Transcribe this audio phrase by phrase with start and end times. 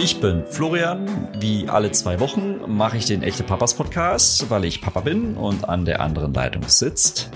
[0.00, 1.28] Ich bin Florian.
[1.40, 5.68] Wie alle zwei Wochen mache ich den Echte Papas Podcast, weil ich Papa bin und
[5.68, 7.30] an der anderen Leitung sitzt.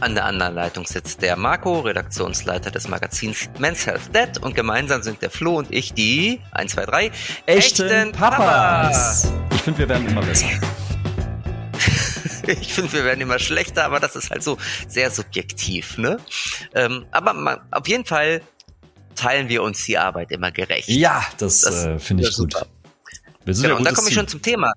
[0.00, 5.02] An der anderen Leitung sitzt der Marco, Redaktionsleiter des Magazins Men's Health Dead und gemeinsam
[5.02, 7.10] sind der Flo und ich die 1, 2, 3
[7.44, 8.38] echten, echten Papas.
[8.38, 9.32] Papas.
[9.52, 10.46] Ich finde, wir werden immer besser.
[12.46, 14.56] ich finde, wir werden immer schlechter, aber das ist halt so
[14.88, 16.16] sehr subjektiv, ne?
[16.74, 18.40] Ähm, aber man, auf jeden Fall
[19.16, 20.88] teilen wir uns die Arbeit immer gerecht.
[20.88, 22.54] Ja, das, das äh, finde ich gut.
[23.44, 24.72] Genau, und da komme ich schon zum Thema.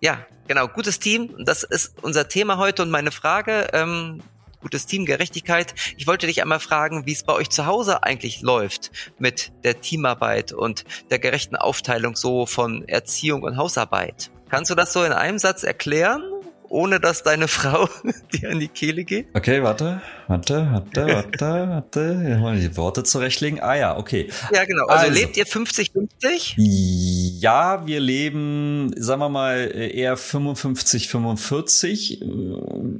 [0.00, 1.34] Ja, genau, gutes Team.
[1.44, 3.68] Das ist unser Thema heute und meine Frage.
[3.72, 4.22] Ähm,
[4.60, 5.74] gutes Team, Gerechtigkeit.
[5.96, 9.80] Ich wollte dich einmal fragen, wie es bei euch zu Hause eigentlich läuft mit der
[9.80, 14.30] Teamarbeit und der gerechten Aufteilung so von Erziehung und Hausarbeit.
[14.48, 16.22] Kannst du das so in einem Satz erklären?
[16.68, 17.88] Ohne dass deine Frau
[18.32, 19.28] dir an die Kehle geht?
[19.34, 22.38] Okay, warte, warte, warte, warte, warte.
[22.40, 23.60] Mal die Worte zurechtlegen.
[23.60, 24.28] Ah ja, okay.
[24.52, 24.86] Ja, genau.
[24.86, 26.54] Also, also lebt ihr 50-50?
[26.56, 32.24] Ja, wir leben, sagen wir mal, eher 55-45.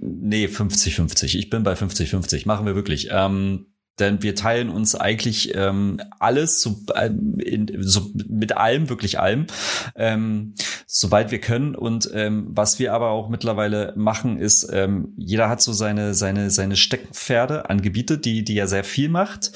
[0.02, 1.36] Nee, 50-50.
[1.36, 2.46] Ich bin bei 50-50.
[2.46, 3.08] Machen wir wirklich.
[3.10, 3.66] Ähm,
[3.98, 9.46] denn wir teilen uns eigentlich ähm, alles so, äh, in, so mit allem, wirklich allem,
[9.94, 10.54] ähm,
[10.86, 11.76] soweit wir können.
[11.76, 16.50] Und ähm, was wir aber auch mittlerweile machen, ist, ähm, jeder hat so seine seine
[16.50, 19.52] seine Steckenpferde an Gebiete, die die er sehr viel macht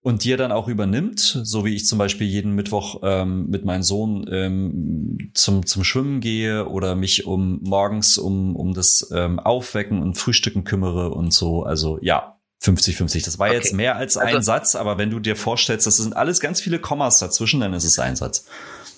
[0.00, 1.20] und die er dann auch übernimmt.
[1.42, 6.20] So wie ich zum Beispiel jeden Mittwoch ähm, mit meinem Sohn ähm, zum zum Schwimmen
[6.20, 11.64] gehe oder mich um morgens um um das ähm, Aufwecken und Frühstücken kümmere und so.
[11.64, 12.31] Also ja,
[12.62, 13.24] 50-50.
[13.24, 13.56] Das war okay.
[13.56, 16.60] jetzt mehr als ein also, Satz, aber wenn du dir vorstellst, das sind alles ganz
[16.60, 18.44] viele Kommas dazwischen, dann ist es ein Satz.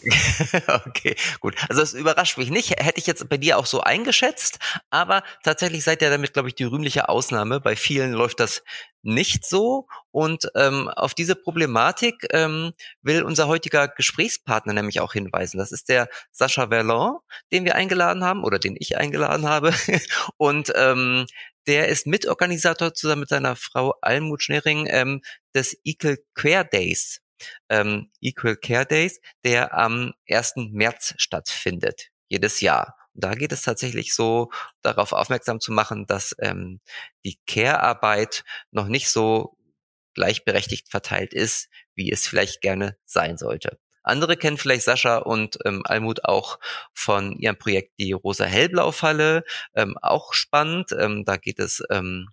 [0.87, 1.57] okay, gut.
[1.69, 2.71] Also es überrascht mich nicht.
[2.79, 4.59] Hätte ich jetzt bei dir auch so eingeschätzt,
[4.91, 7.61] aber tatsächlich seid ihr damit, glaube ich, die rühmliche Ausnahme.
[7.61, 8.63] Bei vielen läuft das
[9.03, 9.87] nicht so.
[10.11, 15.59] Und ähm, auf diese Problematik ähm, will unser heutiger Gesprächspartner nämlich auch hinweisen.
[15.59, 17.19] Das ist der Sascha Verlon,
[17.53, 19.73] den wir eingeladen haben oder den ich eingeladen habe.
[20.37, 21.27] Und ähm,
[21.67, 25.23] der ist Mitorganisator zusammen mit seiner Frau Almut Schnering ähm,
[25.55, 27.21] des Equal Care Days.
[27.69, 30.55] Ähm, Equal Care Days, der am 1.
[30.73, 32.97] März stattfindet, jedes Jahr.
[33.15, 34.51] Und da geht es tatsächlich so,
[34.83, 36.81] darauf aufmerksam zu machen, dass ähm,
[37.25, 39.57] die Care-Arbeit noch nicht so
[40.15, 43.79] gleichberechtigt verteilt ist, wie es vielleicht gerne sein sollte.
[44.05, 46.59] Andere kennen vielleicht Sascha und ähm, Almut auch
[46.93, 49.45] von ihrem Projekt die Rosa Hellblau Falle.
[49.75, 50.93] Ähm, auch spannend.
[50.99, 52.29] Ähm, da geht es ähm,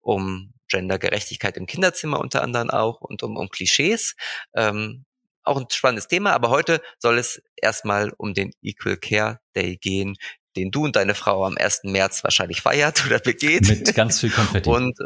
[0.00, 4.16] um Gendergerechtigkeit im Kinderzimmer unter anderem auch und um, um Klischees.
[4.54, 5.04] Ähm,
[5.44, 10.16] auch ein spannendes Thema, aber heute soll es erstmal um den Equal Care Day gehen,
[10.56, 11.82] den du und deine Frau am 1.
[11.84, 13.68] März wahrscheinlich feiert oder begeht.
[13.68, 14.68] Mit ganz viel Konfetti.
[14.70, 14.98] Und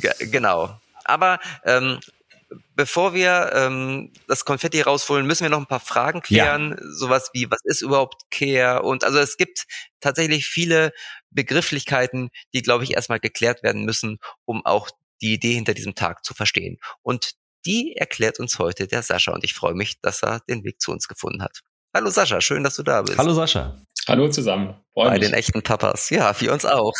[0.00, 0.80] äh, genau.
[1.04, 2.00] Aber ähm,
[2.74, 6.70] bevor wir ähm, das Konfetti rausholen, müssen wir noch ein paar Fragen klären.
[6.70, 6.90] Ja.
[6.90, 8.82] Sowas wie, was ist überhaupt Care?
[8.82, 9.66] Und also es gibt
[10.00, 10.92] tatsächlich viele
[11.30, 16.24] Begrifflichkeiten, die, glaube ich, erstmal geklärt werden müssen, um auch die Idee hinter diesem Tag
[16.24, 16.78] zu verstehen.
[17.02, 17.32] Und
[17.66, 20.92] die erklärt uns heute der Sascha und ich freue mich, dass er den Weg zu
[20.92, 21.60] uns gefunden hat.
[21.94, 23.18] Hallo Sascha, schön, dass du da bist.
[23.18, 23.82] Hallo Sascha.
[24.06, 24.74] Hallo zusammen.
[24.94, 25.20] Freu Bei mich.
[25.20, 26.10] den echten Papas.
[26.10, 26.94] Ja, für uns auch.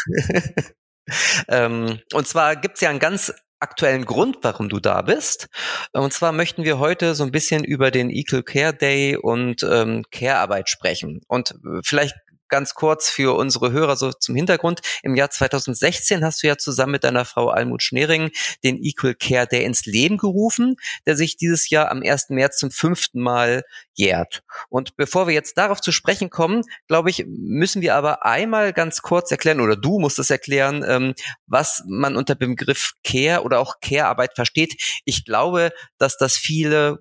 [1.49, 5.49] ähm, und zwar gibt's ja einen ganz aktuellen Grund, warum du da bist.
[5.93, 10.05] Und zwar möchten wir heute so ein bisschen über den Equal Care Day und ähm,
[10.11, 11.23] Care-Arbeit sprechen.
[11.27, 12.15] Und vielleicht
[12.49, 14.81] ganz kurz für unsere Hörer so zum Hintergrund.
[15.03, 18.31] Im Jahr 2016 hast du ja zusammen mit deiner Frau Almut Schnering
[18.65, 20.77] den Equal Care Day ins Leben gerufen,
[21.07, 22.31] der sich dieses Jahr am 1.
[22.31, 23.63] März zum fünften Mal
[23.95, 24.43] jährt.
[24.69, 29.03] Und bevor wir jetzt darauf zu sprechen kommen, glaube ich, müssen wir aber einmal ganz
[29.03, 31.15] kurz erklären, oder du musst es erklären, ähm,
[31.47, 34.81] was man unter dem Begriff Care oder auch Care-Arbeit versteht.
[35.05, 36.99] Ich glaube, dass das viele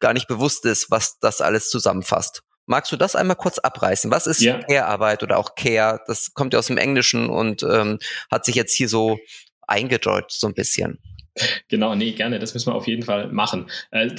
[0.00, 2.42] gar nicht bewusst ist, was das alles zusammenfasst.
[2.66, 4.10] Magst du das einmal kurz abreißen?
[4.10, 4.60] Was ist ja.
[4.62, 6.00] Care-Arbeit oder auch Care?
[6.06, 7.98] Das kommt ja aus dem Englischen und ähm,
[8.30, 9.18] hat sich jetzt hier so
[9.66, 10.98] eingedeutscht so ein bisschen.
[11.68, 13.70] Genau, nee, gerne, das müssen wir auf jeden Fall machen.
[13.90, 14.10] Äh,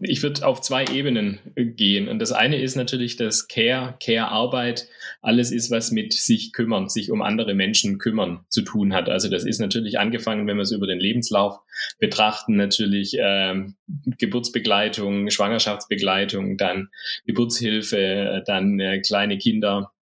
[0.00, 2.08] ich würde auf zwei Ebenen äh, gehen.
[2.08, 4.86] Und das eine ist natürlich das Care, Care-Arbeit,
[5.20, 9.08] alles ist, was mit sich kümmern, sich um andere Menschen kümmern zu tun hat.
[9.08, 11.58] Also das ist natürlich angefangen, wenn wir es über den Lebenslauf
[11.98, 13.74] betrachten, natürlich ähm,
[14.18, 16.90] Geburtsbegleitung, Schwangerschaftsbegleitung, dann
[17.26, 19.92] Geburtshilfe, äh, dann äh, kleine Kinder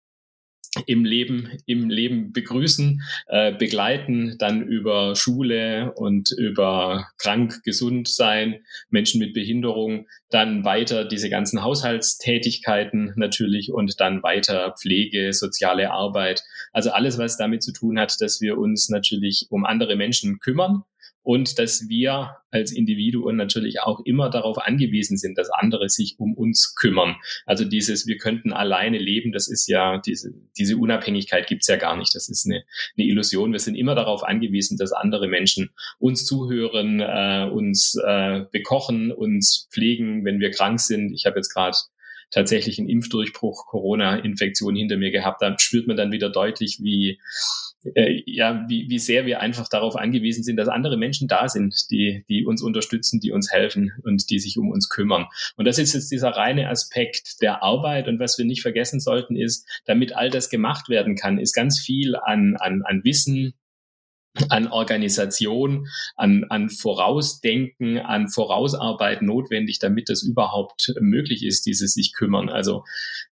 [0.87, 8.61] im Leben, im Leben begrüßen, äh, begleiten, dann über Schule und über krank, gesund sein,
[8.91, 16.43] Menschen mit Behinderung, dann weiter diese ganzen Haushaltstätigkeiten natürlich und dann weiter Pflege, soziale Arbeit.
[16.73, 20.85] Also alles, was damit zu tun hat, dass wir uns natürlich um andere Menschen kümmern
[21.29, 26.33] und dass wir als Individuen natürlich auch immer darauf angewiesen sind, dass andere sich um
[26.33, 27.17] uns kümmern.
[27.45, 31.99] Also dieses, wir könnten alleine leben, das ist ja, diese, diese Unabhängigkeit gibt's ja gar
[31.99, 32.15] nicht.
[32.15, 32.65] Das ist eine,
[32.97, 33.53] eine Illusion.
[33.53, 39.69] Wir sind immer darauf angewiesen, dass andere Menschen uns zuhören, äh, uns äh, bekochen, uns
[39.71, 41.13] pflegen, wenn wir krank sind.
[41.13, 41.77] Ich habe jetzt gerade
[42.31, 45.43] tatsächlich einen Impfdurchbruch, Corona-Infektion hinter mir gehabt.
[45.43, 47.19] Da spürt man dann wieder deutlich, wie
[47.95, 51.91] äh, ja, wie, wie sehr wir einfach darauf angewiesen sind, dass andere Menschen da sind,
[51.91, 55.27] die, die uns unterstützen, die uns helfen und die sich um uns kümmern.
[55.57, 58.09] Und das ist jetzt dieser reine Aspekt der Arbeit.
[58.09, 61.79] Und was wir nicht vergessen sollten, ist, damit all das gemacht werden kann, ist ganz
[61.79, 63.55] viel an, an, an Wissen,
[64.49, 72.13] an Organisation, an, an Vorausdenken, an Vorausarbeit notwendig, damit das überhaupt möglich ist, dieses sich
[72.13, 72.49] kümmern.
[72.49, 72.85] Also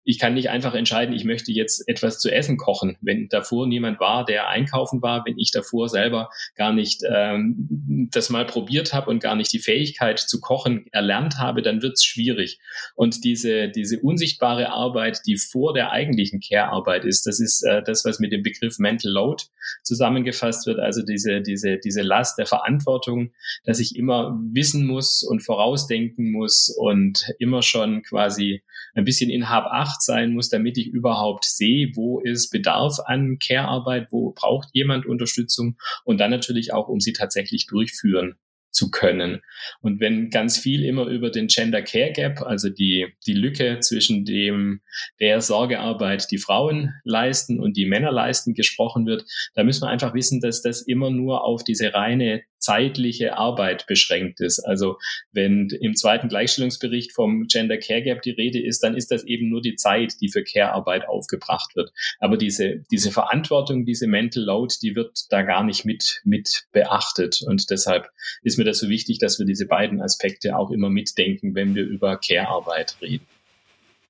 [0.03, 3.99] ich kann nicht einfach entscheiden, ich möchte jetzt etwas zu essen kochen, wenn davor niemand
[3.99, 9.09] war, der einkaufen war, wenn ich davor selber gar nicht ähm, das mal probiert habe
[9.09, 12.59] und gar nicht die Fähigkeit zu kochen erlernt habe, dann wird es schwierig.
[12.95, 18.05] Und diese, diese unsichtbare Arbeit, die vor der eigentlichen Care-Arbeit ist, das ist äh, das,
[18.05, 19.43] was mit dem Begriff Mental Load
[19.83, 23.31] zusammengefasst wird, also diese, diese, diese Last der Verantwortung,
[23.63, 28.63] dass ich immer wissen muss und vorausdenken muss und immer schon quasi
[28.95, 29.65] ein bisschen in Hab
[29.99, 35.05] 8 sein muss, damit ich überhaupt sehe, wo ist Bedarf an Care-Arbeit, wo braucht jemand
[35.05, 38.35] Unterstützung und dann natürlich auch, um sie tatsächlich durchführen
[38.71, 39.41] zu können.
[39.81, 44.25] Und wenn ganz viel immer über den Gender Care Gap, also die, die Lücke zwischen
[44.25, 44.81] dem,
[45.19, 49.25] der Sorgearbeit, die Frauen leisten und die Männer leisten, gesprochen wird,
[49.55, 54.41] da müssen wir einfach wissen, dass das immer nur auf diese reine zeitliche Arbeit beschränkt
[54.41, 54.59] ist.
[54.59, 54.97] Also
[55.31, 59.49] wenn im zweiten Gleichstellungsbericht vom Gender Care Gap die Rede ist, dann ist das eben
[59.49, 61.91] nur die Zeit, die für Care-Arbeit aufgebracht wird.
[62.19, 67.41] Aber diese, diese Verantwortung, diese Mental Load, die wird da gar nicht mit, mit beachtet.
[67.45, 68.09] Und deshalb
[68.43, 71.83] ist mir das so wichtig, dass wir diese beiden Aspekte auch immer mitdenken, wenn wir
[71.83, 73.25] über Care-Arbeit reden.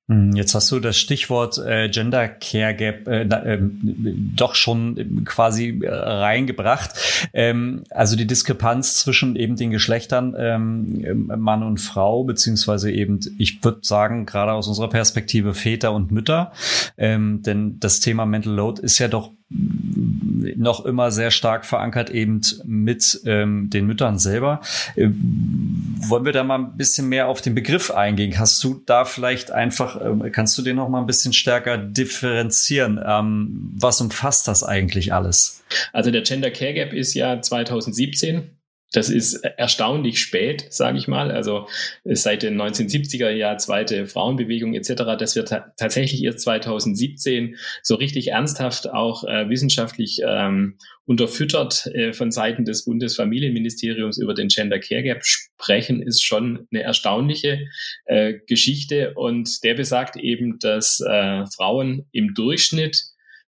[0.10, 5.81] Hm, jetzt hast du das Stichwort äh, Gender Care Gap äh, äh, doch schon quasi
[5.84, 7.30] äh, reingebracht.
[7.31, 13.63] Ähm, also die Diskrepanz zwischen eben den Geschlechtern ähm, Mann und Frau, beziehungsweise eben, ich
[13.63, 16.54] würde sagen, gerade aus unserer Perspektive Väter und Mütter.
[16.98, 22.42] Ähm, denn das Thema Mental Load ist ja doch noch immer sehr stark verankert eben
[22.66, 24.62] mit ähm, den Müttern selber.
[24.96, 28.38] Äh, wollen wir da mal ein bisschen mehr auf den Begriff eingehen?
[28.38, 33.00] Hast du da vielleicht einfach, äh, kannst du den noch mal ein bisschen stärker differenzieren?
[33.04, 35.63] Ähm, was umfasst das eigentlich alles?
[35.94, 38.58] Also der Gender Care Gap ist ja 2017
[38.91, 41.31] das ist erstaunlich spät, sage ich mal.
[41.31, 41.68] Also
[42.06, 44.94] seit den 1970er Jahren zweite Frauenbewegung etc.
[45.19, 52.31] Das wird tatsächlich erst 2017 so richtig ernsthaft auch äh, wissenschaftlich ähm, unterfüttert äh, von
[52.31, 57.68] Seiten des Bundesfamilienministeriums über den Gender Care Gap sprechen, ist schon eine erstaunliche
[58.06, 59.13] äh, Geschichte.
[59.15, 63.03] Und der besagt eben, dass äh, Frauen im Durchschnitt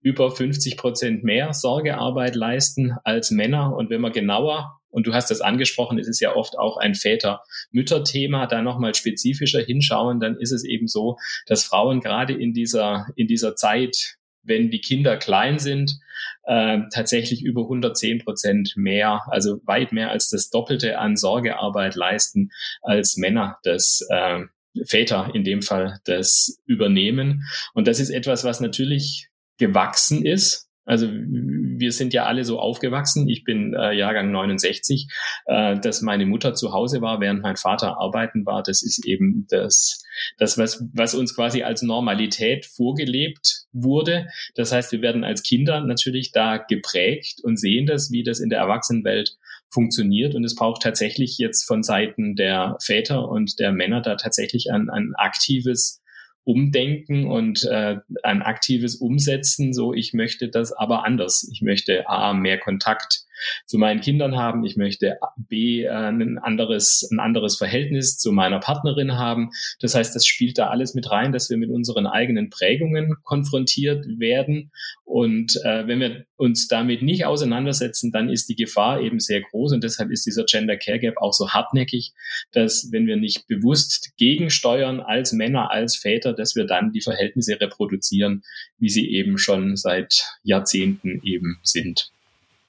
[0.01, 3.75] über 50 Prozent mehr Sorgearbeit leisten als Männer.
[3.75, 6.95] Und wenn man genauer und du hast das angesprochen, es ist ja oft auch ein
[6.95, 13.07] Väter-Mütter-Thema, da nochmal spezifischer hinschauen, dann ist es eben so, dass Frauen gerade in dieser,
[13.17, 15.99] in dieser Zeit, wenn die Kinder klein sind,
[16.45, 22.51] äh, tatsächlich über 110 Prozent mehr, also weit mehr als das Doppelte an Sorgearbeit leisten,
[22.83, 24.45] als Männer das äh,
[24.85, 27.45] Väter in dem Fall das übernehmen.
[27.75, 33.29] Und das ist etwas, was natürlich gewachsen ist, also wir sind ja alle so aufgewachsen.
[33.29, 35.09] Ich bin äh, Jahrgang 69,
[35.47, 38.63] äh, dass meine Mutter zu Hause war, während mein Vater arbeiten war.
[38.63, 40.05] Das ist eben das,
[40.39, 44.29] das was, was uns quasi als Normalität vorgelebt wurde.
[44.55, 48.49] Das heißt, wir werden als Kinder natürlich da geprägt und sehen das, wie das in
[48.49, 49.37] der Erwachsenenwelt
[49.69, 50.37] funktioniert.
[50.37, 54.89] Und es braucht tatsächlich jetzt von Seiten der Väter und der Männer da tatsächlich ein,
[54.89, 56.01] ein aktives
[56.47, 59.75] Umdenken und äh, ein aktives Umsetzen.
[59.75, 61.49] So, ich möchte das aber anders.
[61.53, 63.26] Ich möchte A, mehr Kontakt
[63.67, 68.61] zu meinen Kindern haben, ich möchte B äh, ein anderes ein anderes Verhältnis zu meiner
[68.61, 69.51] Partnerin haben.
[69.81, 74.07] Das heißt, das spielt da alles mit rein, dass wir mit unseren eigenen Prägungen konfrontiert
[74.19, 74.71] werden
[75.07, 79.73] und äh, wenn wir uns damit nicht auseinandersetzen, dann ist die Gefahr eben sehr groß
[79.73, 82.13] und deshalb ist dieser Gender Care Gap auch so hartnäckig,
[82.51, 87.61] dass wenn wir nicht bewusst gegensteuern als Männer, als Väter, dass wir dann die Verhältnisse
[87.61, 88.43] reproduzieren,
[88.79, 92.11] wie sie eben schon seit Jahrzehnten eben sind.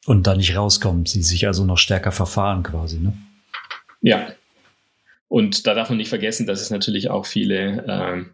[0.08, 3.12] Und da nicht rauskommen, sie sich also noch stärker verfahren quasi, ne?
[4.02, 4.30] Ja.
[5.28, 8.26] Und da darf man nicht vergessen, dass es natürlich auch viele äh,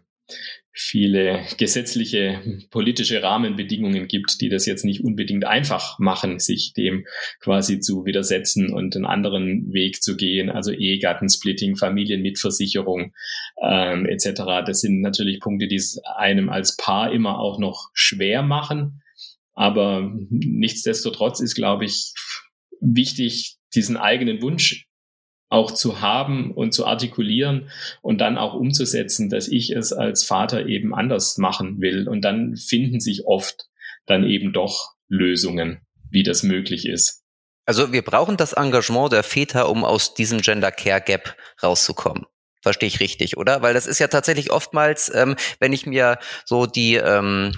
[0.76, 2.40] viele gesetzliche
[2.70, 7.06] politische Rahmenbedingungen gibt, die das jetzt nicht unbedingt einfach machen, sich dem
[7.40, 13.12] quasi zu widersetzen und einen anderen Weg zu gehen, also Ehegattensplitting, Familienmitversicherung
[13.62, 14.42] ähm, etc.
[14.66, 19.00] Das sind natürlich Punkte, die es einem als Paar immer auch noch schwer machen.
[19.54, 22.12] Aber nichtsdestotrotz ist, glaube ich,
[22.80, 24.86] wichtig, diesen eigenen Wunsch
[25.48, 27.70] auch zu haben und zu artikulieren
[28.02, 32.08] und dann auch umzusetzen, dass ich es als Vater eben anders machen will.
[32.08, 33.66] Und dann finden sich oft
[34.06, 35.80] dann eben doch Lösungen,
[36.10, 37.22] wie das möglich ist.
[37.66, 42.26] Also wir brauchen das Engagement der Väter, um aus diesem Gender Care Gap rauszukommen.
[42.60, 43.62] Verstehe ich richtig, oder?
[43.62, 47.52] Weil das ist ja tatsächlich oftmals, ähm, wenn ich mir so die ähm,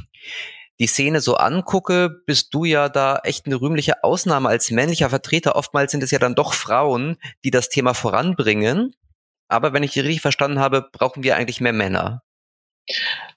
[0.79, 5.57] die Szene so angucke, bist du ja da echt eine rühmliche Ausnahme als männlicher Vertreter.
[5.57, 8.95] Oftmals sind es ja dann doch Frauen, die das Thema voranbringen.
[9.49, 12.23] Aber wenn ich die richtig verstanden habe, brauchen wir eigentlich mehr Männer.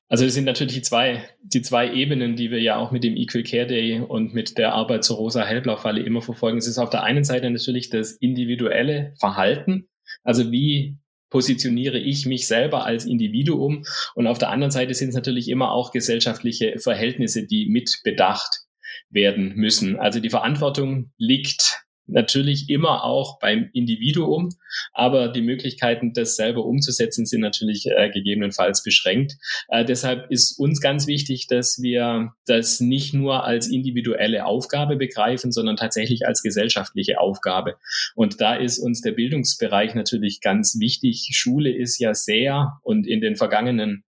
[0.08, 3.15] Also es sind natürlich die zwei, die zwei Ebenen, die wir ja auch mit dem
[3.15, 6.58] Equal Care Day und mit der Arbeit zur rosa Hellblau-Falle immer verfolgen.
[6.58, 9.88] Es ist auf der einen Seite natürlich das individuelle Verhalten.
[10.24, 10.98] Also wie
[11.29, 13.83] positioniere ich mich selber als Individuum.
[14.15, 18.62] Und auf der anderen Seite sind es natürlich immer auch gesellschaftliche Verhältnisse, die mit bedacht
[19.09, 20.00] werden müssen.
[20.00, 24.49] Also die Verantwortung liegt natürlich immer auch beim Individuum,
[24.93, 29.37] aber die Möglichkeiten, das selber umzusetzen, sind natürlich äh, gegebenenfalls beschränkt.
[29.69, 35.51] Äh, deshalb ist uns ganz wichtig, dass wir das nicht nur als individuelle Aufgabe begreifen,
[35.51, 37.75] sondern tatsächlich als gesellschaftliche Aufgabe.
[38.15, 41.29] Und da ist uns der Bildungsbereich natürlich ganz wichtig.
[41.31, 44.03] Schule ist ja sehr und in den vergangenen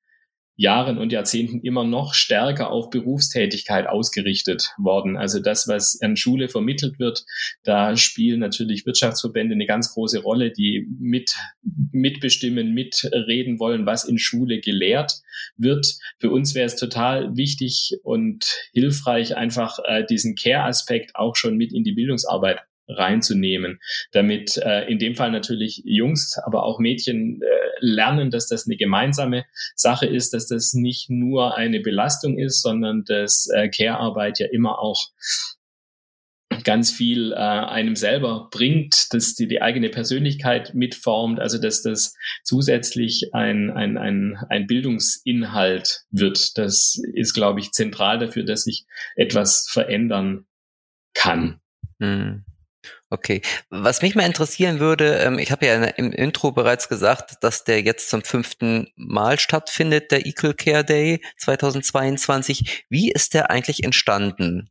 [0.59, 5.15] Jahren und Jahrzehnten immer noch stärker auf Berufstätigkeit ausgerichtet worden.
[5.15, 7.23] Also das, was an Schule vermittelt wird,
[7.63, 11.33] da spielen natürlich Wirtschaftsverbände eine ganz große Rolle, die mit,
[11.93, 15.21] mitbestimmen, mitreden wollen, was in Schule gelehrt
[15.55, 15.95] wird.
[16.17, 21.71] Für uns wäre es total wichtig und hilfreich, einfach äh, diesen Care-Aspekt auch schon mit
[21.71, 23.79] in die Bildungsarbeit reinzunehmen,
[24.11, 27.45] damit äh, in dem Fall natürlich Jungs, aber auch Mädchen äh,
[27.79, 33.03] lernen, dass das eine gemeinsame Sache ist, dass das nicht nur eine Belastung ist, sondern
[33.05, 35.09] dass äh, Care-Arbeit ja immer auch
[36.63, 42.15] ganz viel äh, einem selber bringt, dass die, die eigene Persönlichkeit mitformt, also dass das
[42.43, 46.57] zusätzlich ein, ein, ein, ein Bildungsinhalt wird.
[46.57, 50.45] Das ist, glaube ich, zentral dafür, dass sich etwas verändern
[51.13, 51.59] kann.
[51.99, 52.45] Hm.
[53.11, 53.41] Okay.
[53.71, 57.81] Was mich mal interessieren würde, ähm, ich habe ja im Intro bereits gesagt, dass der
[57.81, 62.85] jetzt zum fünften Mal stattfindet, der Equal Care Day 2022.
[62.89, 64.69] Wie ist der eigentlich entstanden?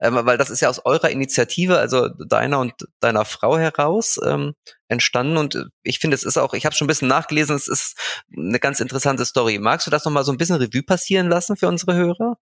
[0.00, 4.54] Ähm, weil das ist ja aus eurer Initiative, also deiner und deiner Frau heraus ähm,
[4.88, 5.36] entstanden.
[5.36, 7.96] Und ich finde, es ist auch, ich habe schon ein bisschen nachgelesen, es ist
[8.36, 9.58] eine ganz interessante Story.
[9.60, 12.36] Magst du das nochmal so ein bisschen Revue passieren lassen für unsere Hörer?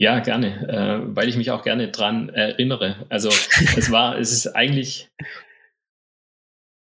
[0.00, 3.04] Ja, gerne, äh, weil ich mich auch gerne dran erinnere.
[3.08, 5.08] Also es war, es ist eigentlich,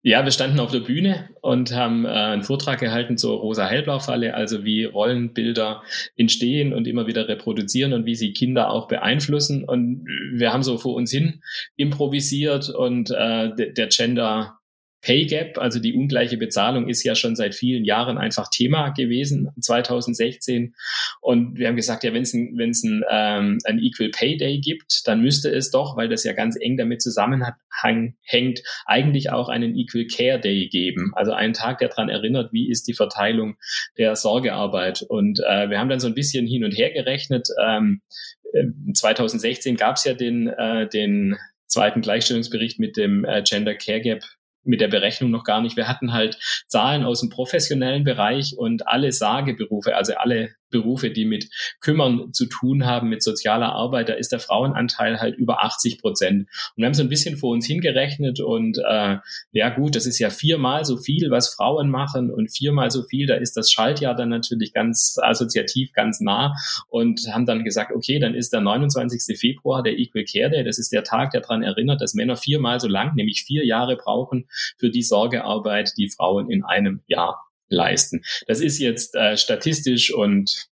[0.04, 4.64] ja, wir standen auf der Bühne und haben äh, einen Vortrag gehalten zur Rosa-Hellblau-Falle, also
[4.66, 5.82] wie Rollenbilder
[6.16, 9.64] entstehen und immer wieder reproduzieren und wie sie Kinder auch beeinflussen.
[9.64, 11.42] Und wir haben so vor uns hin
[11.78, 14.61] improvisiert und äh, der Gender
[15.02, 19.50] Pay Gap, also die ungleiche Bezahlung, ist ja schon seit vielen Jahren einfach Thema gewesen,
[19.60, 20.76] 2016.
[21.22, 24.60] Und wir haben gesagt, ja, wenn es ein, wenn's ein, ähm, ein Equal Pay Day
[24.60, 29.76] gibt, dann müsste es doch, weil das ja ganz eng damit zusammenhängt, eigentlich auch einen
[29.76, 31.12] Equal Care Day geben.
[31.16, 33.58] Also einen Tag, der daran erinnert, wie ist die Verteilung
[33.98, 35.02] der Sorgearbeit.
[35.02, 37.48] Und äh, wir haben dann so ein bisschen hin und her gerechnet.
[37.64, 38.02] Ähm,
[38.94, 44.24] 2016 gab es ja den, äh, den zweiten Gleichstellungsbericht mit dem äh, Gender Care Gap
[44.64, 45.78] mit der Berechnung noch gar nicht.
[45.78, 46.38] Wir hatten halt
[46.68, 51.50] Zahlen aus dem professionellen Bereich und alle Sageberufe, also alle Berufe, die mit
[51.80, 56.42] Kümmern zu tun haben, mit sozialer Arbeit, da ist der Frauenanteil halt über 80 Prozent.
[56.42, 59.18] Und wir haben so ein bisschen vor uns hingerechnet und äh,
[59.52, 63.28] ja gut, das ist ja viermal so viel, was Frauen machen und viermal so viel,
[63.28, 66.56] da ist das Schaltjahr dann natürlich ganz assoziativ, ganz nah
[66.90, 69.38] und haben dann gesagt, okay, dann ist der 29.
[69.38, 72.80] Februar der Equal Care Day, das ist der Tag, der daran erinnert, dass Männer viermal
[72.80, 74.48] so lang, nämlich vier Jahre brauchen
[74.78, 78.22] für die Sorgearbeit, die Frauen in einem Jahr leisten.
[78.48, 80.70] Das ist jetzt äh, statistisch und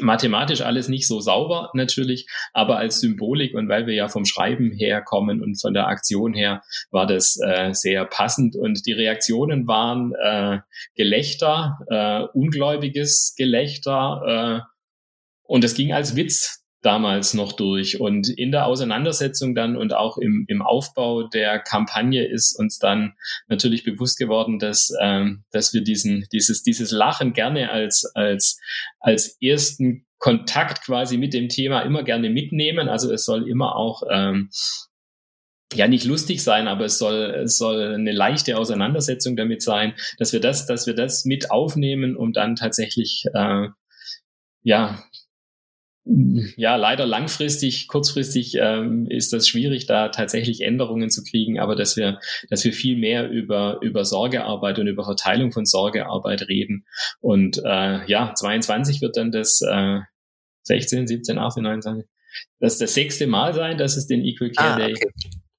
[0.00, 4.70] mathematisch alles nicht so sauber natürlich, aber als Symbolik und weil wir ja vom Schreiben
[4.70, 10.14] herkommen und von der Aktion her war das äh, sehr passend und die Reaktionen waren
[10.14, 10.60] äh,
[10.94, 14.70] Gelächter, äh, ungläubiges Gelächter äh,
[15.42, 18.00] und es ging als Witz damals noch durch.
[18.00, 23.14] Und in der Auseinandersetzung dann und auch im, im Aufbau der Kampagne ist uns dann
[23.48, 28.58] natürlich bewusst geworden, dass, ähm, dass wir diesen, dieses, dieses Lachen gerne als, als,
[28.98, 32.88] als ersten Kontakt quasi mit dem Thema immer gerne mitnehmen.
[32.88, 34.50] Also es soll immer auch ähm,
[35.74, 40.32] ja nicht lustig sein, aber es soll, es soll eine leichte Auseinandersetzung damit sein, dass
[40.32, 43.68] wir das, dass wir das mit aufnehmen, um dann tatsächlich äh,
[44.62, 45.02] ja
[46.04, 51.96] ja, leider langfristig, kurzfristig ähm, ist das schwierig, da tatsächlich Änderungen zu kriegen, aber dass
[51.96, 56.86] wir, dass wir viel mehr über, über Sorgearbeit und über Verteilung von Sorgearbeit reden.
[57.20, 59.98] Und äh, ja, 22 wird dann das äh,
[60.62, 62.10] 16, 17, 18, 29,
[62.60, 65.10] das das sechste Mal sein, dass es den Equal Care ah, Day okay.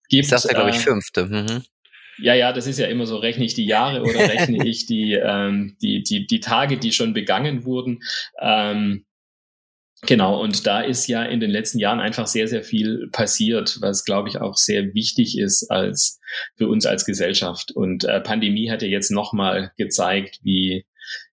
[0.09, 0.31] gibt.
[0.31, 1.25] Das ist ja, glaube ich, äh, fünfte.
[1.27, 1.63] Mhm.
[2.17, 5.13] Ja, ja, das ist ja immer so, rechne ich die Jahre oder rechne ich die,
[5.13, 7.99] ähm, die, die, die Tage, die schon begangen wurden.
[8.39, 9.05] Ähm,
[10.07, 14.03] Genau, und da ist ja in den letzten Jahren einfach sehr, sehr viel passiert, was,
[14.03, 16.19] glaube ich, auch sehr wichtig ist als
[16.55, 17.71] für uns als Gesellschaft.
[17.71, 20.85] Und äh, Pandemie hat ja jetzt nochmal gezeigt, wie,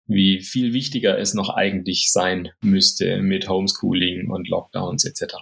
[0.06, 5.36] wie viel wichtiger es noch eigentlich sein müsste mit Homeschooling und Lockdowns etc.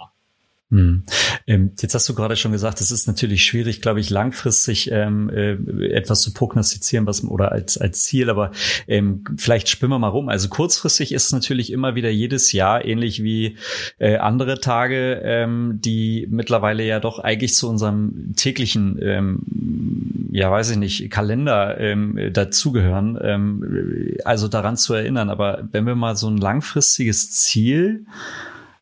[0.71, 1.03] Hm.
[1.47, 5.27] Ähm, jetzt hast du gerade schon gesagt, es ist natürlich schwierig, glaube ich, langfristig ähm,
[5.31, 5.53] äh,
[5.87, 8.29] etwas zu prognostizieren, was oder als als Ziel.
[8.29, 8.51] Aber
[8.87, 10.29] ähm, vielleicht spinnen wir mal rum.
[10.29, 13.57] Also kurzfristig ist es natürlich immer wieder jedes Jahr ähnlich wie
[13.97, 20.69] äh, andere Tage, ähm, die mittlerweile ja doch eigentlich zu unserem täglichen, ähm, ja weiß
[20.69, 23.17] ich nicht, Kalender ähm, dazugehören.
[23.19, 25.31] Ähm, also daran zu erinnern.
[25.31, 28.05] Aber wenn wir mal so ein langfristiges Ziel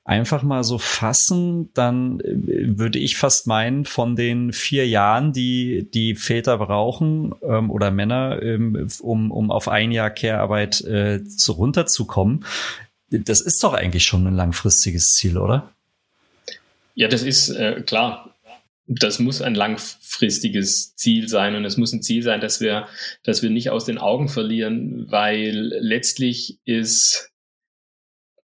[0.08, 5.88] einfach mal so fassen, dann äh, würde ich fast meinen, von den vier Jahren, die
[5.94, 11.52] die Väter brauchen ähm, oder Männer, ähm, um, um auf ein Jahr Care-Arbeit äh, zu
[11.52, 12.46] runterzukommen,
[13.10, 15.74] das ist doch eigentlich schon ein langfristiges Ziel, oder?
[16.96, 18.34] Ja, das ist äh, klar.
[18.90, 22.88] Das muss ein langfristiges Ziel sein und es muss ein Ziel sein, dass wir,
[23.24, 27.32] dass wir nicht aus den Augen verlieren, weil letztlich ist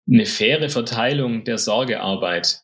[0.08, 2.62] eine faire Verteilung der Sorgearbeit,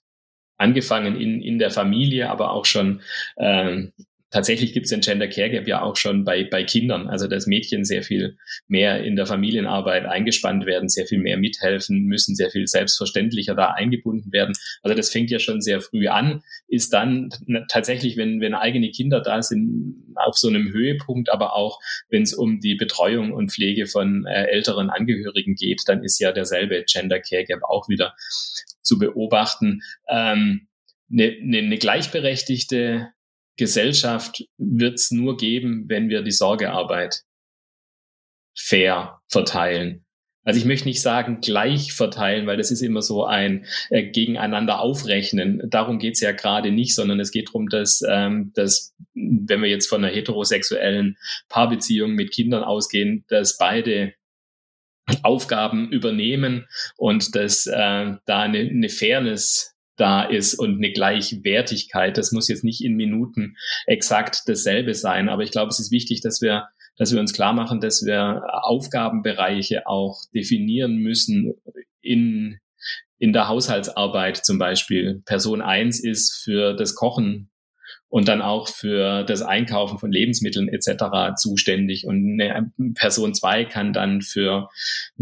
[0.59, 3.01] angefangen in, in der Familie, aber auch schon
[3.39, 3.93] ähm,
[4.31, 7.09] tatsächlich gibt es den Gender Care Gap ja auch schon bei, bei Kindern.
[7.09, 12.05] Also dass Mädchen sehr viel mehr in der Familienarbeit eingespannt werden, sehr viel mehr mithelfen
[12.05, 14.55] müssen, sehr viel selbstverständlicher da eingebunden werden.
[14.83, 17.31] Also das fängt ja schon sehr früh an, ist dann
[17.69, 22.35] tatsächlich, wenn, wenn eigene Kinder da sind, auf so einem Höhepunkt, aber auch wenn es
[22.35, 27.21] um die Betreuung und Pflege von äh, älteren Angehörigen geht, dann ist ja derselbe Gender
[27.21, 28.15] Care Gap auch wieder
[28.83, 29.83] zu beobachten.
[30.09, 30.69] Ähm,
[31.11, 33.09] eine, eine, eine gleichberechtigte
[33.59, 37.25] Gesellschaft wird es nur geben, wenn wir die Sorgearbeit
[38.57, 40.05] fair verteilen.
[40.45, 44.81] Also ich möchte nicht sagen gleich verteilen, weil das ist immer so ein äh, gegeneinander
[44.81, 45.61] aufrechnen.
[45.69, 49.89] Darum geht's ja gerade nicht, sondern es geht darum, dass, ähm, dass wenn wir jetzt
[49.89, 51.19] von einer heterosexuellen
[51.51, 54.15] Paarbeziehung mit Kindern ausgehen, dass beide
[55.23, 56.67] Aufgaben übernehmen
[56.97, 62.17] und dass äh, da eine, eine Fairness da ist und eine Gleichwertigkeit.
[62.17, 63.57] Das muss jetzt nicht in Minuten
[63.87, 67.53] exakt dasselbe sein, aber ich glaube, es ist wichtig, dass wir dass wir uns klar
[67.53, 71.55] machen, dass wir Aufgabenbereiche auch definieren müssen
[72.03, 72.59] in,
[73.19, 75.23] in der Haushaltsarbeit zum Beispiel.
[75.25, 77.51] Person eins ist für das Kochen
[78.11, 81.37] und dann auch für das Einkaufen von Lebensmitteln etc.
[81.37, 82.07] zuständig.
[82.07, 84.71] Und eine Person zwei kann dann für,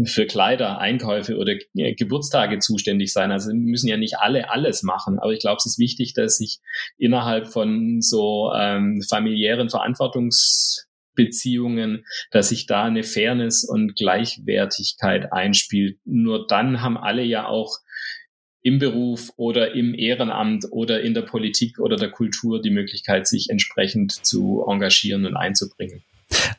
[0.05, 3.31] für Kleider, Einkäufe oder Geburtstage zuständig sein.
[3.31, 5.19] Also müssen ja nicht alle alles machen.
[5.19, 6.59] Aber ich glaube, es ist wichtig, dass sich
[6.97, 15.99] innerhalb von so ähm, familiären Verantwortungsbeziehungen, dass sich da eine Fairness und Gleichwertigkeit einspielt.
[16.05, 17.79] Nur dann haben alle ja auch
[18.67, 23.49] im Beruf oder im Ehrenamt oder in der Politik oder der Kultur die Möglichkeit, sich
[23.49, 26.03] entsprechend zu engagieren und einzubringen.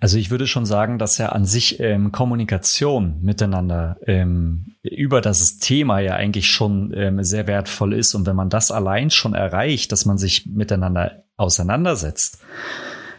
[0.00, 5.58] Also ich würde schon sagen, dass ja an sich ähm, Kommunikation miteinander ähm, über das
[5.58, 8.14] Thema ja eigentlich schon ähm, sehr wertvoll ist.
[8.14, 12.38] Und wenn man das allein schon erreicht, dass man sich miteinander auseinandersetzt,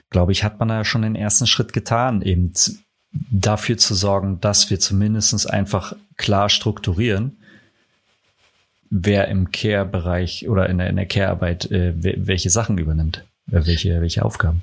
[0.10, 2.54] glaube ich, hat man ja schon den ersten Schritt getan, eben
[3.30, 7.39] dafür zu sorgen, dass wir zumindestens einfach klar strukturieren
[8.90, 14.02] wer im Care-Bereich oder in der, in der Care-Arbeit äh, welche Sachen übernimmt, äh, welche,
[14.02, 14.62] welche Aufgaben.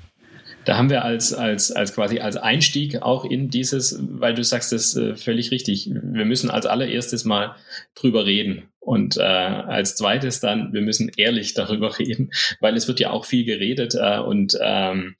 [0.67, 4.73] Da haben wir als, als, als quasi als Einstieg auch in dieses, weil du sagst
[4.73, 7.55] das äh, völlig richtig, wir müssen als allererstes mal
[7.95, 8.63] drüber reden.
[8.81, 13.23] Und äh, als zweites dann, wir müssen ehrlich darüber reden, weil es wird ja auch
[13.23, 15.15] viel geredet äh, und ähm,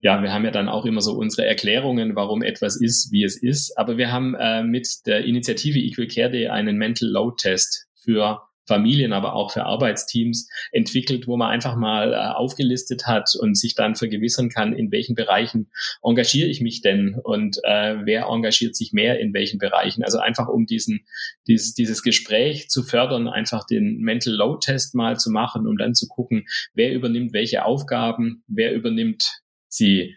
[0.00, 3.36] ja, wir haben ja dann auch immer so unsere Erklärungen, warum etwas ist, wie es
[3.36, 3.76] ist.
[3.76, 8.40] Aber wir haben äh, mit der Initiative Equal Care Day einen Mental Load Test für
[8.66, 13.74] Familien, aber auch für Arbeitsteams entwickelt, wo man einfach mal äh, aufgelistet hat und sich
[13.74, 15.70] dann vergewissern kann, in welchen Bereichen
[16.02, 20.02] engagiere ich mich denn und äh, wer engagiert sich mehr in welchen Bereichen.
[20.02, 21.06] Also einfach um diesen,
[21.46, 25.94] dieses, dieses Gespräch zu fördern, einfach den Mental Load Test mal zu machen, um dann
[25.94, 30.16] zu gucken, wer übernimmt welche Aufgaben, wer übernimmt sie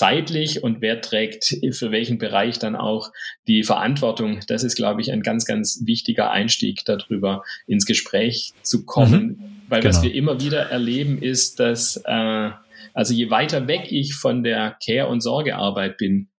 [0.00, 3.12] zeitlich und wer trägt für welchen Bereich dann auch
[3.46, 4.40] die Verantwortung.
[4.48, 9.22] Das ist, glaube ich, ein ganz, ganz wichtiger Einstieg darüber, ins Gespräch zu kommen.
[9.22, 9.38] Mhm.
[9.68, 9.94] Weil genau.
[9.94, 12.50] was wir immer wieder erleben, ist, dass äh,
[12.94, 16.30] also je weiter weg ich von der Care- und Sorgearbeit bin,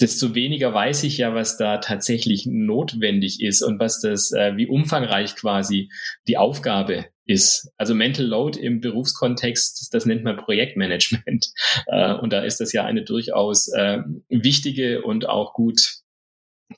[0.00, 4.68] desto weniger weiß ich ja, was da tatsächlich notwendig ist und was das, äh, wie
[4.68, 5.90] umfangreich quasi
[6.28, 7.70] die Aufgabe ist.
[7.76, 11.46] Also Mental Load im Berufskontext, das nennt man Projektmanagement.
[11.86, 15.98] Äh, und da ist das ja eine durchaus äh, wichtige und auch gut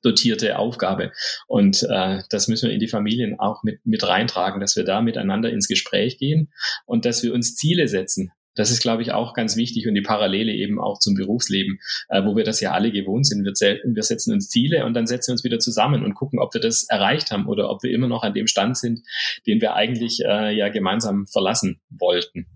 [0.02, 1.12] dotierte Aufgabe.
[1.46, 5.00] Und äh, das müssen wir in die Familien auch mit, mit reintragen, dass wir da
[5.00, 6.52] miteinander ins Gespräch gehen
[6.86, 8.32] und dass wir uns Ziele setzen.
[8.56, 12.24] Das ist, glaube ich, auch ganz wichtig und die Parallele eben auch zum Berufsleben, äh,
[12.24, 13.44] wo wir das ja alle gewohnt sind.
[13.44, 13.52] Wir,
[13.84, 16.60] wir setzen uns Ziele und dann setzen wir uns wieder zusammen und gucken, ob wir
[16.60, 19.00] das erreicht haben oder ob wir immer noch an dem Stand sind,
[19.46, 22.46] den wir eigentlich äh, ja gemeinsam verlassen wollten.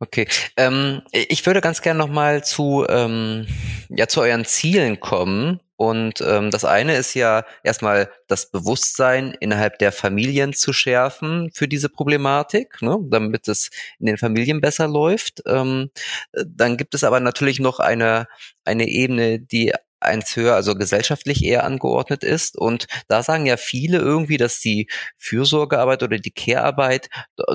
[0.00, 3.46] Okay, ähm, ich würde ganz gerne noch mal zu ähm,
[3.88, 9.80] ja zu euren Zielen kommen und ähm, das eine ist ja erstmal das Bewusstsein innerhalb
[9.80, 15.42] der Familien zu schärfen für diese Problematik, ne, damit es in den Familien besser läuft.
[15.44, 15.90] Ähm,
[16.46, 18.28] dann gibt es aber natürlich noch eine,
[18.64, 22.56] eine Ebene, die eins höher, also gesellschaftlich eher angeordnet ist.
[22.56, 27.08] Und da sagen ja viele irgendwie, dass die Fürsorgearbeit oder die Care-Arbeit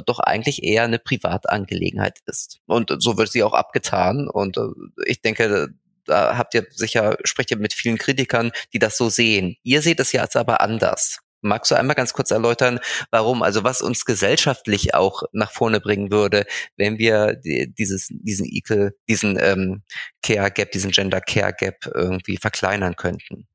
[0.06, 2.60] doch eigentlich eher eine Privatangelegenheit ist.
[2.66, 4.28] Und so wird sie auch abgetan.
[4.28, 4.68] Und äh,
[5.06, 5.70] ich denke,
[6.08, 9.56] da habt ihr sicher, sprecht ihr mit vielen Kritikern, die das so sehen.
[9.64, 11.20] Ihr seht es ja jetzt aber anders.
[11.42, 12.80] Magst du einmal ganz kurz erläutern,
[13.12, 16.46] warum, also was uns gesellschaftlich auch nach vorne bringen würde,
[16.78, 19.84] wenn wir dieses, diesen Equal, diesen ähm,
[20.24, 23.48] Care Gap, diesen Gender Care Gap irgendwie verkleinern könnten?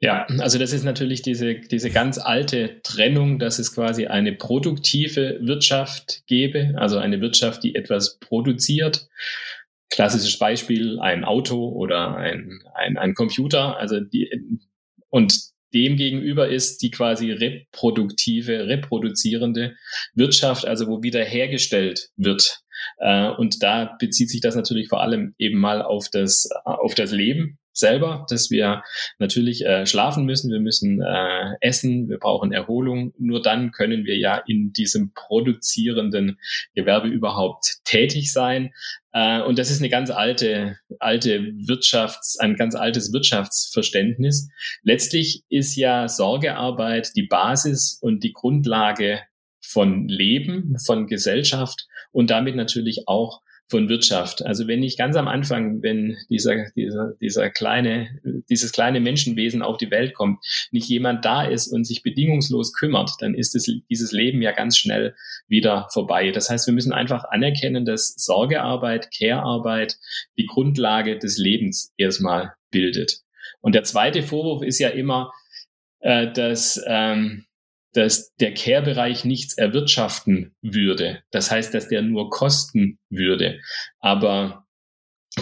[0.00, 5.38] Ja, also das ist natürlich diese, diese ganz alte Trennung, dass es quasi eine produktive
[5.40, 9.08] Wirtschaft gäbe, also eine Wirtschaft, die etwas produziert
[9.90, 13.78] Klassisches Beispiel, ein Auto oder ein, ein, ein Computer.
[13.78, 14.30] Also die,
[15.08, 15.34] und
[15.74, 19.76] dem gegenüber ist die quasi reproduktive, reproduzierende
[20.14, 22.60] Wirtschaft, also wo wieder hergestellt wird.
[22.98, 27.12] Äh, und da bezieht sich das natürlich vor allem eben mal auf das, auf das
[27.12, 28.82] Leben selber, dass wir
[29.18, 33.12] natürlich äh, schlafen müssen, wir müssen äh, essen, wir brauchen Erholung.
[33.18, 36.38] Nur dann können wir ja in diesem produzierenden
[36.74, 38.72] Gewerbe überhaupt tätig sein.
[39.12, 44.48] Äh, und das ist eine ganz alte, alte Wirtschafts-, ein ganz altes Wirtschaftsverständnis.
[44.82, 49.20] Letztlich ist ja Sorgearbeit die Basis und die Grundlage
[49.60, 54.44] von Leben, von Gesellschaft und damit natürlich auch von Wirtschaft.
[54.44, 58.08] Also wenn ich ganz am Anfang, wenn dieser, dieser, dieser kleine,
[58.48, 60.38] dieses kleine Menschenwesen auf die Welt kommt,
[60.70, 64.78] nicht jemand da ist und sich bedingungslos kümmert, dann ist es, dieses Leben ja ganz
[64.78, 65.14] schnell
[65.48, 66.30] wieder vorbei.
[66.30, 69.96] Das heißt, wir müssen einfach anerkennen, dass Sorgearbeit, Care-Arbeit
[70.38, 73.20] die Grundlage des Lebens erstmal bildet.
[73.60, 75.32] Und der zweite Vorwurf ist ja immer,
[76.00, 77.44] äh, dass ähm,
[77.98, 81.20] dass der Care-Bereich nichts erwirtschaften würde.
[81.32, 83.58] Das heißt, dass der nur kosten würde.
[83.98, 84.66] Aber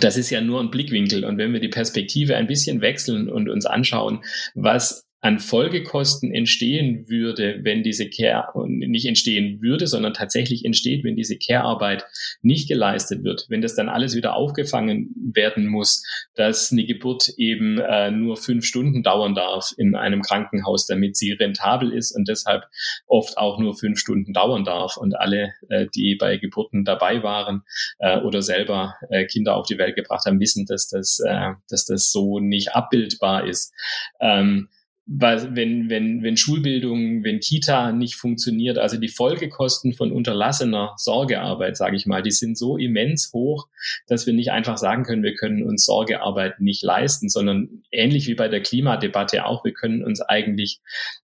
[0.01, 1.27] das ist ja nur ein Blickwinkel.
[1.27, 7.09] Und wenn wir die Perspektive ein bisschen wechseln und uns anschauen, was an Folgekosten entstehen
[7.09, 12.05] würde, wenn diese Care nicht entstehen würde, sondern tatsächlich entsteht, wenn diese Care-Arbeit
[12.43, 16.05] nicht geleistet wird, wenn das dann alles wieder aufgefangen werden muss,
[16.37, 21.33] dass eine Geburt eben äh, nur fünf Stunden dauern darf in einem Krankenhaus, damit sie
[21.33, 22.63] rentabel ist und deshalb
[23.09, 27.63] oft auch nur fünf Stunden dauern darf und alle, äh, die bei Geburten dabei waren
[27.99, 31.85] äh, oder selber äh, Kinder auf die Welt gebracht haben, wissen, dass das, äh, dass
[31.85, 33.75] das so nicht abbildbar ist.
[34.21, 34.69] Ähm,
[35.07, 41.95] wenn, wenn, wenn Schulbildung, wenn Kita nicht funktioniert, also die Folgekosten von unterlassener Sorgearbeit, sage
[41.95, 43.69] ich mal, die sind so immens hoch,
[44.09, 48.35] dass wir nicht einfach sagen können, wir können uns Sorgearbeit nicht leisten, sondern ähnlich wie
[48.35, 50.81] bei der Klimadebatte auch, wir können uns eigentlich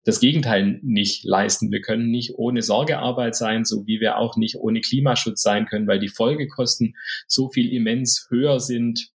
[0.05, 1.71] das Gegenteil nicht leisten.
[1.71, 5.87] Wir können nicht ohne Sorgearbeit sein, so wie wir auch nicht ohne Klimaschutz sein können,
[5.87, 9.13] weil die Folgekosten so viel immens höher sind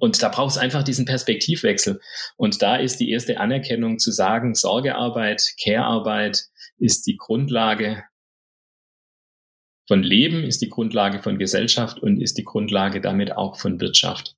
[0.00, 2.00] und da braucht es einfach diesen Perspektivwechsel.
[2.36, 6.46] Und da ist die erste Anerkennung zu sagen, Sorgearbeit, Care-Arbeit
[6.78, 8.04] ist die Grundlage
[9.86, 14.36] von Leben, ist die Grundlage von Gesellschaft und ist die Grundlage damit auch von Wirtschaft.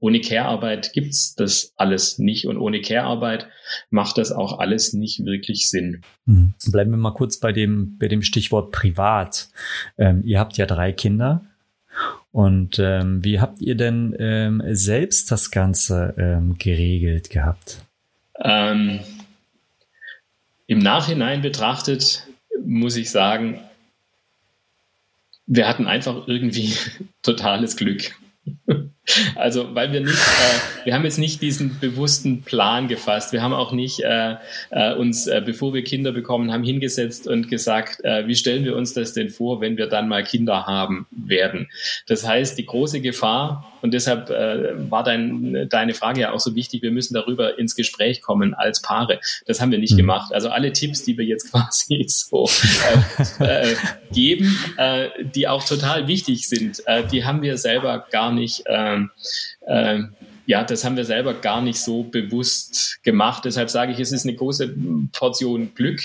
[0.00, 3.48] Ohne Care-Arbeit gibt's das alles nicht und ohne Care-Arbeit
[3.90, 6.02] macht das auch alles nicht wirklich Sinn.
[6.26, 6.54] Mhm.
[6.70, 9.48] Bleiben wir mal kurz bei dem, bei dem Stichwort privat.
[9.96, 11.46] Ähm, ihr habt ja drei Kinder.
[12.32, 17.82] Und ähm, wie habt ihr denn ähm, selbst das Ganze ähm, geregelt gehabt?
[18.42, 19.00] Ähm,
[20.66, 22.26] Im Nachhinein betrachtet
[22.64, 23.60] muss ich sagen,
[25.46, 26.74] wir hatten einfach irgendwie
[27.22, 28.14] totales Glück.
[29.36, 33.32] Also, weil wir nicht, äh, wir haben jetzt nicht diesen bewussten Plan gefasst.
[33.32, 34.36] Wir haben auch nicht äh,
[34.70, 38.76] äh, uns, äh, bevor wir Kinder bekommen haben, hingesetzt und gesagt, äh, wie stellen wir
[38.76, 41.68] uns das denn vor, wenn wir dann mal Kinder haben werden.
[42.06, 46.54] Das heißt, die große Gefahr, und deshalb äh, war dein, deine Frage ja auch so
[46.54, 49.20] wichtig, wir müssen darüber ins Gespräch kommen als Paare.
[49.46, 49.98] Das haben wir nicht mhm.
[49.98, 50.32] gemacht.
[50.32, 52.48] Also alle Tipps, die wir jetzt quasi so
[54.10, 54.58] geben,
[55.34, 58.62] die auch total wichtig sind, die haben wir selber gar nicht.
[58.64, 58.93] Äh,
[59.66, 60.00] äh,
[60.46, 63.44] ja, das haben wir selber gar nicht so bewusst gemacht.
[63.44, 64.74] Deshalb sage ich, es ist eine große
[65.12, 66.00] Portion Glück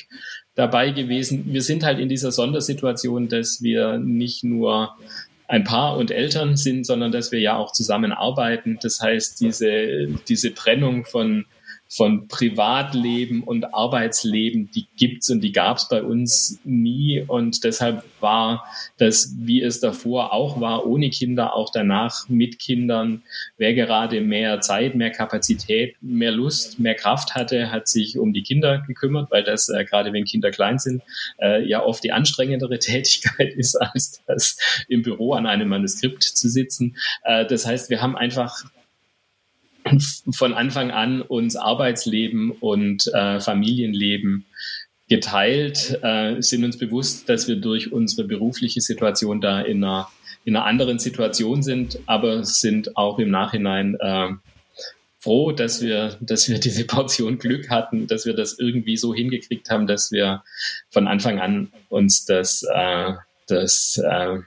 [0.55, 1.45] dabei gewesen.
[1.47, 4.95] Wir sind halt in dieser Sondersituation, dass wir nicht nur
[5.47, 8.77] ein Paar und Eltern sind, sondern dass wir ja auch zusammenarbeiten.
[8.81, 11.45] Das heißt, diese, diese Trennung von
[11.91, 17.23] von Privatleben und Arbeitsleben, die gibt's und die gab's bei uns nie.
[17.27, 18.63] Und deshalb war
[18.97, 23.23] das, wie es davor auch war, ohne Kinder, auch danach mit Kindern,
[23.57, 28.43] wer gerade mehr Zeit, mehr Kapazität, mehr Lust, mehr Kraft hatte, hat sich um die
[28.43, 31.01] Kinder gekümmert, weil das äh, gerade wenn Kinder klein sind,
[31.41, 36.49] äh, ja oft die anstrengendere Tätigkeit ist, als das im Büro an einem Manuskript zu
[36.49, 36.97] sitzen.
[37.23, 38.63] Äh, das heißt, wir haben einfach
[40.31, 44.45] von Anfang an uns Arbeitsleben und äh, Familienleben
[45.07, 50.07] geteilt, äh, sind uns bewusst, dass wir durch unsere berufliche Situation da in einer,
[50.45, 54.29] in einer anderen Situation sind, aber sind auch im Nachhinein äh,
[55.19, 59.69] froh, dass wir, dass wir diese Portion Glück hatten, dass wir das irgendwie so hingekriegt
[59.69, 60.43] haben, dass wir
[60.89, 63.13] von Anfang an uns das, äh,
[63.47, 64.37] das äh,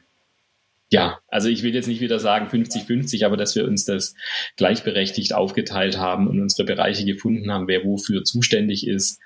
[0.93, 4.15] ja, also ich will jetzt nicht wieder sagen 50-50, aber dass wir uns das
[4.59, 9.19] gleichberechtigt aufgeteilt haben und unsere Bereiche gefunden haben, wer wofür zuständig ist.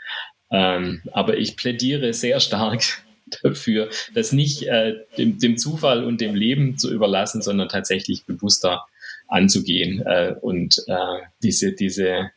[0.49, 2.85] Ähm, aber ich plädiere sehr stark
[3.43, 8.87] dafür, das nicht äh, dem, dem, Zufall und dem Leben zu überlassen, sondern tatsächlich bewusster
[9.27, 10.95] anzugehen äh, und äh,
[11.43, 12.31] diese, diese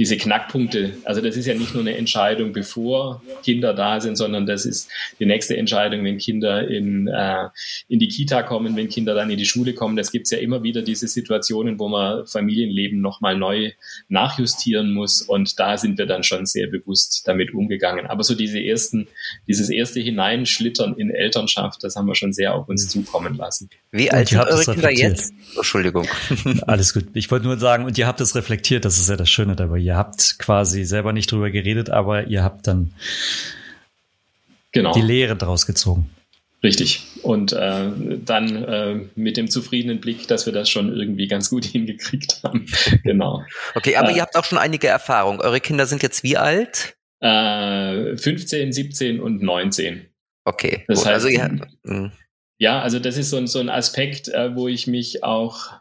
[0.00, 4.46] diese Knackpunkte, also das ist ja nicht nur eine Entscheidung, bevor Kinder da sind, sondern
[4.46, 7.50] das ist die nächste Entscheidung, wenn Kinder in, äh,
[7.86, 9.96] in die Kita kommen, wenn Kinder dann in die Schule kommen.
[9.96, 13.72] Das gibt es ja immer wieder diese Situationen, wo man Familienleben nochmal neu
[14.08, 18.06] nachjustieren muss und da sind wir dann schon sehr bewusst damit umgegangen.
[18.06, 19.06] Aber so diese ersten,
[19.48, 23.68] dieses erste Hineinschlittern in Elternschaft, das haben wir schon sehr auf uns zukommen lassen.
[23.92, 25.34] Wie alt sind eure Kinder jetzt?
[25.54, 26.08] Entschuldigung.
[26.66, 27.04] Alles gut.
[27.12, 29.89] Ich wollte nur sagen, und ihr habt es reflektiert, das ist ja das Schöne dabei
[29.90, 32.92] ihr habt quasi selber nicht drüber geredet, aber ihr habt dann
[34.70, 34.92] genau.
[34.92, 36.08] die Lehre draus gezogen.
[36.62, 37.02] Richtig.
[37.22, 37.90] Und äh,
[38.24, 42.66] dann äh, mit dem zufriedenen Blick, dass wir das schon irgendwie ganz gut hingekriegt haben.
[43.02, 43.42] genau.
[43.74, 45.40] Okay, aber äh, ihr habt auch schon einige Erfahrung.
[45.40, 46.96] Eure Kinder sind jetzt wie alt?
[47.18, 50.06] Äh, 15, 17 und 19.
[50.44, 50.84] Okay.
[50.86, 51.06] Das gut.
[51.06, 52.12] heißt, also ihr, hm.
[52.58, 55.80] ja, also das ist so ein, so ein Aspekt, äh, wo ich mich auch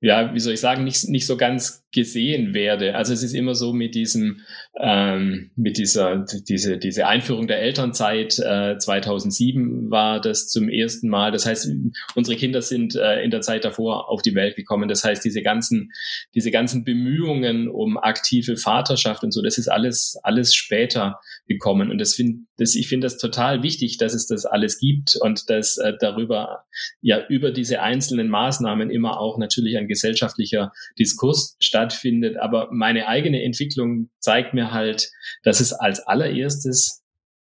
[0.00, 2.94] ja, wie soll ich sagen, nicht, nicht so ganz gesehen werde.
[2.94, 4.42] Also es ist immer so mit diesem,
[4.78, 11.32] ähm, mit dieser, diese, diese Einführung der Elternzeit äh, 2007 war das zum ersten Mal.
[11.32, 11.72] Das heißt,
[12.14, 14.90] unsere Kinder sind äh, in der Zeit davor auf die Welt gekommen.
[14.90, 15.90] Das heißt, diese ganzen,
[16.34, 21.90] diese ganzen Bemühungen um aktive Vaterschaft und so, das ist alles, alles später gekommen.
[21.90, 25.48] Und das finde, das, ich finde das total wichtig, dass es das alles gibt und
[25.48, 26.66] dass äh, darüber,
[27.00, 32.36] ja, über diese einzelnen Maßnahmen immer auch natürlich ein gesellschaftlicher Diskurs stattfindet stattfindet.
[32.38, 35.10] Aber meine eigene Entwicklung zeigt mir halt,
[35.42, 37.02] dass es als allererstes,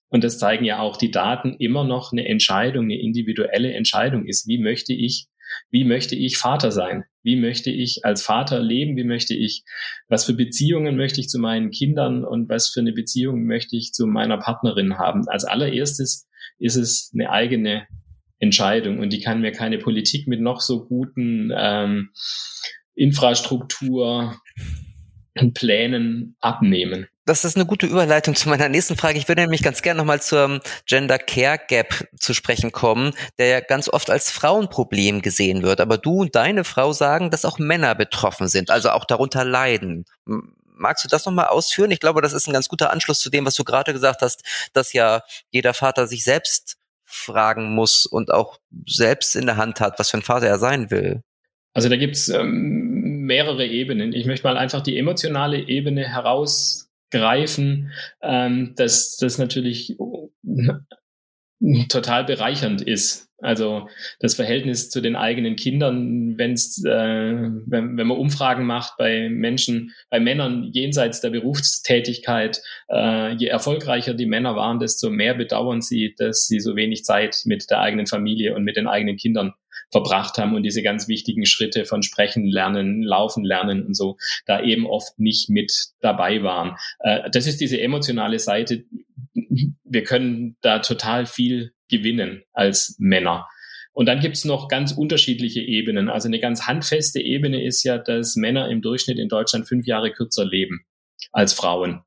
[0.08, 4.46] und das zeigen ja auch die Daten, immer noch eine Entscheidung, eine individuelle Entscheidung ist.
[4.46, 5.26] Wie möchte ich,
[5.70, 7.04] wie möchte ich Vater sein?
[7.22, 8.96] Wie möchte ich als Vater leben?
[8.96, 9.62] Wie möchte ich,
[10.08, 13.92] was für Beziehungen möchte ich zu meinen Kindern und was für eine Beziehung möchte ich
[13.92, 15.28] zu meiner Partnerin haben?
[15.28, 16.26] Als allererstes
[16.58, 17.86] ist es eine eigene
[18.38, 22.10] Entscheidung und die kann mir keine Politik mit noch so guten ähm,
[23.02, 24.36] Infrastruktur
[25.38, 27.08] und Plänen abnehmen.
[27.24, 29.18] Das ist eine gute Überleitung zu meiner nächsten Frage.
[29.18, 33.60] Ich würde nämlich ganz gerne nochmal zum Gender Care Gap zu sprechen kommen, der ja
[33.60, 35.80] ganz oft als Frauenproblem gesehen wird.
[35.80, 40.04] Aber du und deine Frau sagen, dass auch Männer betroffen sind, also auch darunter leiden.
[40.64, 41.92] Magst du das nochmal ausführen?
[41.92, 44.42] Ich glaube, das ist ein ganz guter Anschluss zu dem, was du gerade gesagt hast,
[44.72, 49.98] dass ja jeder Vater sich selbst fragen muss und auch selbst in der Hand hat,
[49.98, 51.22] was für ein Vater er sein will.
[51.74, 54.12] Also da gibt's ähm, mehrere Ebenen.
[54.12, 59.96] Ich möchte mal einfach die emotionale Ebene herausgreifen, ähm, dass das natürlich
[61.88, 63.28] total bereichernd ist.
[63.38, 63.88] Also
[64.20, 69.92] das Verhältnis zu den eigenen Kindern, wenn's, äh, wenn, wenn man Umfragen macht bei Menschen,
[70.10, 76.14] bei Männern jenseits der Berufstätigkeit, äh, je erfolgreicher die Männer waren, desto mehr bedauern sie,
[76.16, 79.54] dass sie so wenig Zeit mit der eigenen Familie und mit den eigenen Kindern
[79.90, 84.62] verbracht haben und diese ganz wichtigen Schritte von Sprechen lernen, Laufen lernen und so da
[84.62, 86.76] eben oft nicht mit dabei waren.
[87.00, 88.84] Äh, das ist diese emotionale Seite.
[89.84, 93.46] Wir können da total viel gewinnen als Männer.
[93.92, 96.08] Und dann gibt's noch ganz unterschiedliche Ebenen.
[96.08, 100.12] Also eine ganz handfeste Ebene ist ja, dass Männer im Durchschnitt in Deutschland fünf Jahre
[100.12, 100.86] kürzer leben
[101.30, 102.02] als Frauen.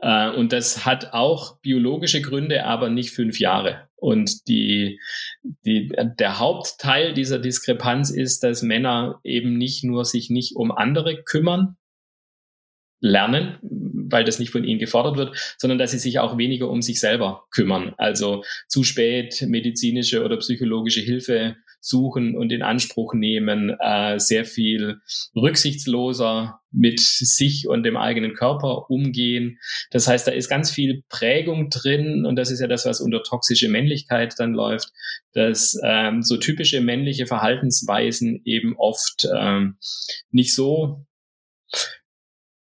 [0.00, 3.88] Äh, und das hat auch biologische Gründe, aber nicht fünf Jahre.
[4.04, 5.00] Und die,
[5.64, 11.22] die, der Hauptteil dieser Diskrepanz ist, dass Männer eben nicht nur sich nicht um andere
[11.22, 11.78] kümmern,
[13.00, 16.82] lernen, weil das nicht von ihnen gefordert wird, sondern dass sie sich auch weniger um
[16.82, 17.94] sich selber kümmern.
[17.96, 25.00] Also zu spät medizinische oder psychologische Hilfe suchen und in Anspruch nehmen, äh, sehr viel
[25.36, 29.58] rücksichtsloser mit sich und dem eigenen Körper umgehen.
[29.90, 33.22] Das heißt, da ist ganz viel Prägung drin und das ist ja das, was unter
[33.22, 34.92] toxische Männlichkeit dann läuft,
[35.32, 39.76] dass ähm, so typische männliche Verhaltensweisen eben oft ähm,
[40.30, 41.04] nicht so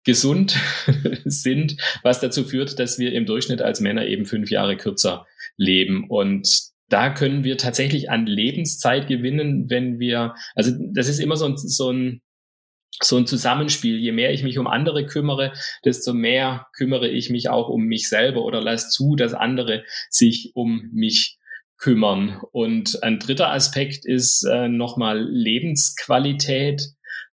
[0.03, 0.57] gesund
[1.25, 5.25] sind, was dazu führt, dass wir im Durchschnitt als Männer eben fünf Jahre kürzer
[5.57, 6.09] leben.
[6.09, 11.45] Und da können wir tatsächlich an Lebenszeit gewinnen, wenn wir, also das ist immer so
[11.45, 12.21] ein, so ein
[13.01, 13.97] so ein Zusammenspiel.
[13.97, 15.51] Je mehr ich mich um andere kümmere,
[15.83, 20.51] desto mehr kümmere ich mich auch um mich selber oder lasse zu, dass andere sich
[20.55, 21.37] um mich
[21.77, 22.39] kümmern.
[22.51, 26.83] Und ein dritter Aspekt ist äh, nochmal Lebensqualität.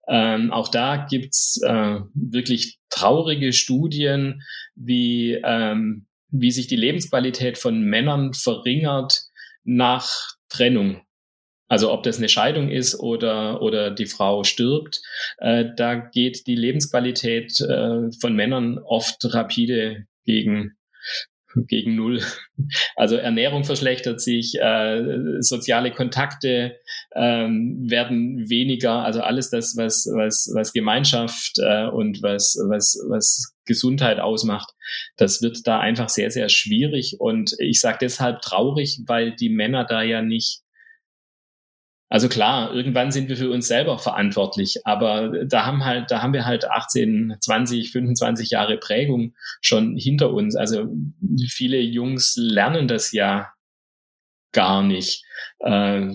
[0.08, 4.42] Ähm, auch da gibt's äh, wirklich traurige Studien,
[4.74, 9.29] wie, ähm, wie sich die Lebensqualität von Männern verringert
[9.64, 10.10] nach
[10.48, 11.02] Trennung.
[11.68, 15.00] Also ob das eine Scheidung ist oder, oder die Frau stirbt,
[15.38, 20.76] äh, da geht die Lebensqualität äh, von Männern oft rapide gegen
[21.54, 22.22] gegen null.
[22.94, 26.76] Also Ernährung verschlechtert sich, äh, soziale Kontakte
[27.16, 33.54] ähm, werden weniger, also alles das, was, was, was Gemeinschaft äh, und was, was, was
[33.64, 34.74] Gesundheit ausmacht,
[35.16, 37.16] das wird da einfach sehr, sehr schwierig.
[37.18, 40.59] Und ich sage deshalb traurig, weil die Männer da ja nicht
[42.10, 46.32] also klar, irgendwann sind wir für uns selber verantwortlich, aber da haben halt, da haben
[46.32, 50.56] wir halt 18, 20, 25 Jahre Prägung schon hinter uns.
[50.56, 50.88] Also
[51.48, 53.52] viele Jungs lernen das ja
[54.50, 55.24] gar nicht.
[55.60, 56.08] Äh,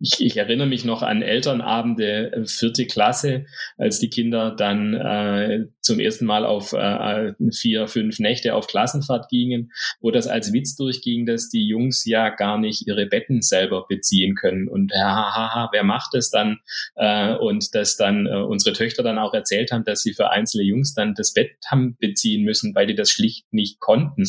[0.00, 3.44] ich, ich erinnere mich noch an Elternabende, äh, vierte Klasse,
[3.76, 9.28] als die Kinder dann äh, zum ersten Mal auf äh, vier, fünf Nächte auf Klassenfahrt
[9.28, 13.86] gingen, wo das als Witz durchging, dass die Jungs ja gar nicht ihre Betten selber
[13.88, 14.68] beziehen können.
[14.68, 16.60] Und hahaha, wer macht das dann?
[16.96, 20.64] Äh, und dass dann äh, unsere Töchter dann auch erzählt haben, dass sie für einzelne
[20.64, 24.24] Jungs dann das Bett haben beziehen müssen, weil die das schlicht nicht konnten.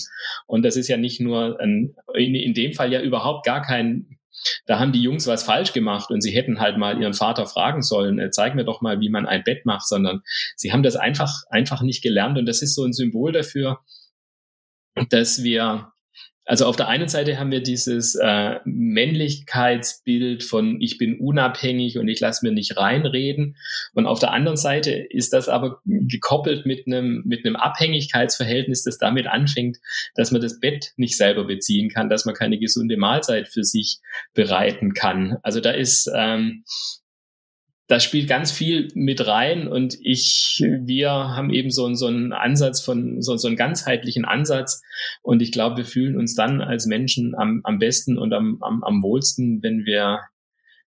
[0.48, 4.18] Und das ist ja nicht nur ein, in, in dem Fall ja überhaupt gar kein
[4.66, 7.82] da haben die Jungs was falsch gemacht und sie hätten halt mal ihren Vater fragen
[7.82, 10.22] sollen, äh, zeig mir doch mal, wie man ein Bett macht, sondern
[10.56, 12.38] sie haben das einfach, einfach nicht gelernt.
[12.38, 13.80] Und das ist so ein Symbol dafür,
[15.10, 15.92] dass wir
[16.52, 22.10] also auf der einen Seite haben wir dieses äh, Männlichkeitsbild von ich bin unabhängig und
[22.10, 23.56] ich lasse mir nicht reinreden.
[23.94, 28.98] Und auf der anderen Seite ist das aber gekoppelt mit einem mit einem Abhängigkeitsverhältnis, das
[28.98, 29.78] damit anfängt,
[30.16, 34.02] dass man das Bett nicht selber beziehen kann, dass man keine gesunde Mahlzeit für sich
[34.34, 35.38] bereiten kann.
[35.44, 36.66] Also da ist ähm,
[37.92, 42.80] da spielt ganz viel mit rein und ich, wir haben eben so, so einen Ansatz
[42.80, 44.82] von, so, so einen ganzheitlichen Ansatz
[45.22, 48.82] und ich glaube, wir fühlen uns dann als Menschen am, am besten und am, am,
[48.86, 50.22] am wohlsten, wenn wir,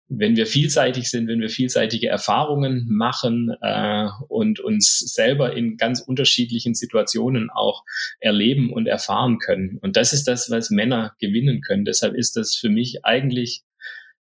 [0.09, 6.01] wenn wir vielseitig sind, wenn wir vielseitige Erfahrungen machen äh, und uns selber in ganz
[6.01, 7.83] unterschiedlichen Situationen auch
[8.19, 9.79] erleben und erfahren können.
[9.81, 11.83] Und das ist das, was Männer gewinnen können.
[11.83, 13.63] Deshalb ist das für mich eigentlich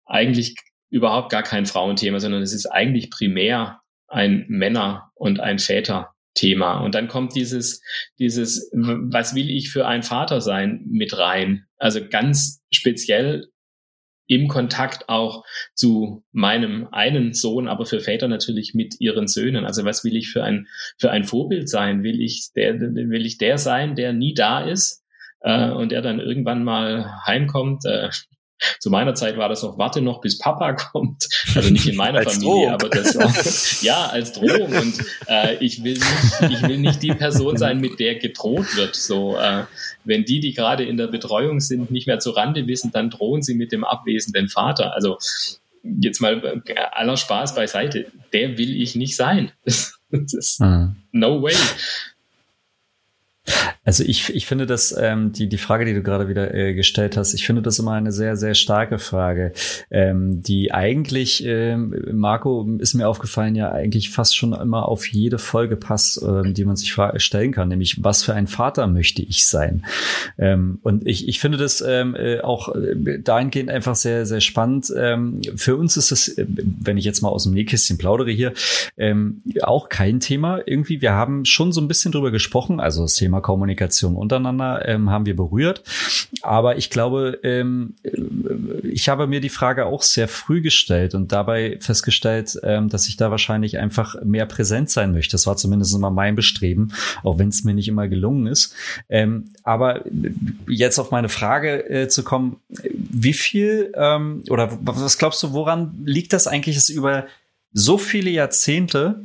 [0.05, 0.55] eigentlich
[0.93, 6.81] überhaupt gar kein Frauenthema, sondern es ist eigentlich primär ein Männer- und ein Väter-Thema.
[6.81, 7.81] Und dann kommt dieses,
[8.19, 11.65] dieses, was will ich für ein Vater sein, mit rein.
[11.77, 13.47] Also ganz speziell
[14.27, 19.65] im Kontakt auch zu meinem einen Sohn, aber für Väter natürlich mit ihren Söhnen.
[19.65, 20.67] Also was will ich für ein,
[20.99, 22.03] für ein Vorbild sein?
[22.03, 25.03] Will ich der, will ich der sein, der nie da ist,
[25.41, 28.09] äh, und der dann irgendwann mal heimkommt, äh,
[28.79, 31.27] Zu meiner Zeit war das noch, warte noch, bis Papa kommt.
[31.55, 33.33] Also nicht in meiner Familie, aber das war,
[33.81, 34.73] ja, als Drohung.
[34.73, 34.95] Und
[35.27, 38.95] äh, ich, will nicht, ich will nicht die Person sein, mit der gedroht wird.
[38.95, 39.63] So, äh,
[40.03, 43.41] wenn die, die gerade in der Betreuung sind, nicht mehr zu Rande wissen, dann drohen
[43.41, 44.93] sie mit dem abwesenden Vater.
[44.93, 45.17] Also
[45.83, 48.11] jetzt mal äh, aller Spaß beiseite.
[48.31, 49.51] Der will ich nicht sein.
[50.59, 50.95] Mhm.
[51.11, 51.55] no way.
[53.83, 57.17] Also ich, ich finde das, ähm, die, die Frage, die du gerade wieder äh, gestellt
[57.17, 59.51] hast, ich finde das immer eine sehr, sehr starke Frage,
[59.91, 65.37] ähm, die eigentlich, ähm, Marco, ist mir aufgefallen, ja eigentlich fast schon immer auf jede
[65.37, 69.47] Folge passt, ähm, die man sich stellen kann, nämlich was für ein Vater möchte ich
[69.47, 69.83] sein?
[70.37, 74.93] Ähm, und ich, ich finde das ähm, äh, auch äh, dahingehend einfach sehr, sehr spannend.
[74.97, 78.53] Ähm, für uns ist es, äh, wenn ich jetzt mal aus dem Nähkästchen plaudere hier,
[78.97, 81.01] ähm, auch kein Thema irgendwie.
[81.01, 83.41] Wir haben schon so ein bisschen drüber gesprochen, also das Thema Thema
[83.73, 85.83] Kommunikation untereinander ähm, haben wir berührt.
[86.41, 87.95] Aber ich glaube, ähm,
[88.83, 93.17] ich habe mir die Frage auch sehr früh gestellt und dabei festgestellt, ähm, dass ich
[93.17, 95.33] da wahrscheinlich einfach mehr präsent sein möchte.
[95.33, 96.93] Das war zumindest immer mein Bestreben,
[97.23, 98.75] auch wenn es mir nicht immer gelungen ist.
[99.09, 100.03] Ähm, aber
[100.67, 106.03] jetzt auf meine Frage äh, zu kommen, wie viel ähm, oder was glaubst du, woran
[106.05, 107.25] liegt das eigentlich, dass über
[107.73, 109.21] so viele Jahrzehnte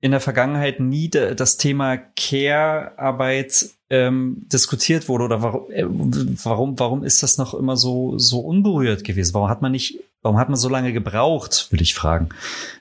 [0.00, 7.04] in der Vergangenheit nie das Thema Care-Arbeit ähm, diskutiert wurde oder warum, äh, warum, warum
[7.04, 9.34] ist das noch immer so, so unberührt gewesen?
[9.34, 12.28] Warum hat man nicht, warum hat man so lange gebraucht, will ich fragen,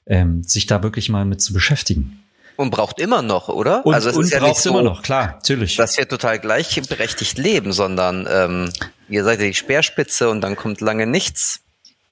[0.08, 2.22] ähm, sich da wirklich mal mit zu beschäftigen?
[2.58, 3.86] Und braucht immer noch, oder?
[3.86, 5.76] Und, also es und ist ja braucht so, immer noch, klar, natürlich.
[5.76, 8.70] Dass wir total gleichberechtigt leben, sondern ähm,
[9.10, 11.65] ihr seid ja die Speerspitze und dann kommt lange nichts.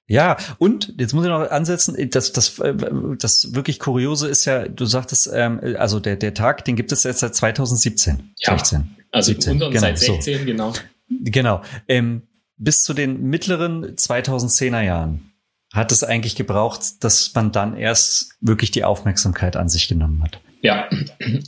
[0.07, 2.73] Ja, und jetzt muss ich noch ansetzen, das, das, äh,
[3.19, 7.03] das wirklich Kuriose ist ja, du sagtest, ähm, also der, der Tag, den gibt es
[7.03, 8.33] jetzt seit 2017.
[8.39, 10.45] Ja, 16, also 17, unseren genau, seit 16, so.
[10.45, 10.73] genau.
[11.09, 11.61] Genau.
[11.87, 12.23] Ähm,
[12.57, 15.33] bis zu den mittleren 2010er Jahren
[15.73, 20.39] hat es eigentlich gebraucht, dass man dann erst wirklich die Aufmerksamkeit an sich genommen hat.
[20.61, 20.87] Ja,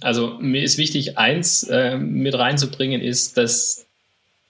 [0.02, 3.85] also mir ist wichtig, eins äh, mit reinzubringen, ist, dass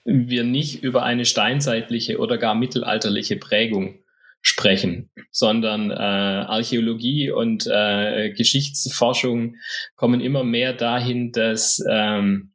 [0.06, 3.98] wir nicht über eine steinzeitliche oder gar mittelalterliche Prägung
[4.40, 9.56] sprechen, sondern äh, Archäologie und äh, Geschichtsforschung
[9.96, 12.52] kommen immer mehr dahin, dass, ähm,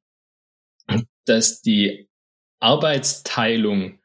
[1.25, 2.07] dass die
[2.61, 4.00] Arbeitsteilung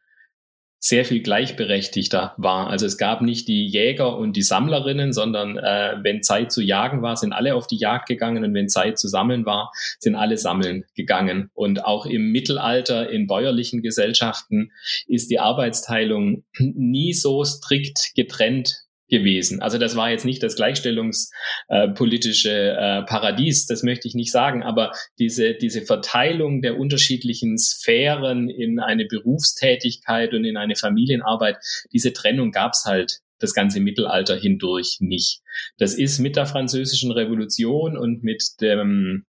[0.87, 2.69] sehr viel gleichberechtigter war.
[2.69, 7.03] Also es gab nicht die Jäger und die Sammlerinnen, sondern äh, wenn Zeit zu jagen
[7.03, 10.39] war, sind alle auf die Jagd gegangen und wenn Zeit zu sammeln war, sind alle
[10.39, 11.51] sammeln gegangen.
[11.55, 14.71] Und auch im Mittelalter in bäuerlichen Gesellschaften
[15.09, 19.63] ist die Arbeitsteilung nie so strikt getrennt gewesen.
[19.63, 24.93] Also das war jetzt nicht das gleichstellungspolitische äh, Paradies, das möchte ich nicht sagen, aber
[25.19, 31.59] diese, diese Verteilung der unterschiedlichen Sphären in eine Berufstätigkeit und in eine Familienarbeit,
[31.93, 35.41] diese Trennung gab's halt das ganze Mittelalter hindurch nicht.
[35.79, 39.25] Das ist mit der französischen Revolution und mit dem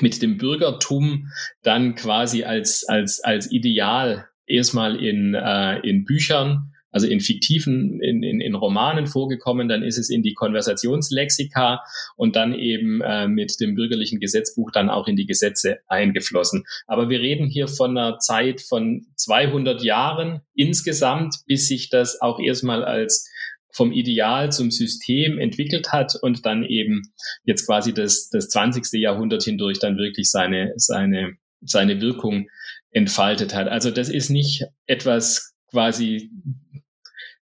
[0.00, 1.26] mit dem Bürgertum
[1.62, 8.22] dann quasi als als als Ideal erstmal in äh, in Büchern also in fiktiven, in,
[8.22, 11.82] in, in Romanen vorgekommen, dann ist es in die Konversationslexika
[12.16, 16.64] und dann eben äh, mit dem bürgerlichen Gesetzbuch dann auch in die Gesetze eingeflossen.
[16.86, 22.40] Aber wir reden hier von einer Zeit von 200 Jahren insgesamt, bis sich das auch
[22.40, 23.28] erstmal als
[23.72, 27.02] vom Ideal zum System entwickelt hat und dann eben
[27.44, 29.00] jetzt quasi das, das 20.
[29.00, 32.48] Jahrhundert hindurch dann wirklich seine, seine, seine Wirkung
[32.90, 33.68] entfaltet hat.
[33.68, 36.30] Also das ist nicht etwas quasi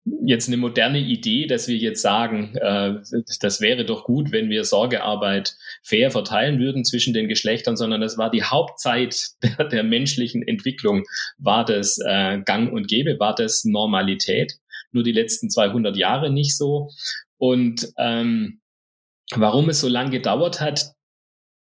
[0.05, 2.95] jetzt eine moderne Idee, dass wir jetzt sagen, äh,
[3.41, 8.17] das wäre doch gut, wenn wir Sorgearbeit fair verteilen würden zwischen den Geschlechtern, sondern das
[8.17, 11.03] war die Hauptzeit der, der menschlichen Entwicklung,
[11.37, 14.53] war das äh, Gang und Gäbe, war das Normalität.
[14.91, 16.89] Nur die letzten 200 Jahre nicht so.
[17.37, 18.61] Und ähm,
[19.35, 20.93] warum es so lange gedauert hat,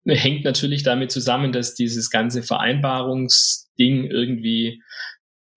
[0.05, 4.81] hängt natürlich damit zusammen, dass dieses ganze Vereinbarungsding irgendwie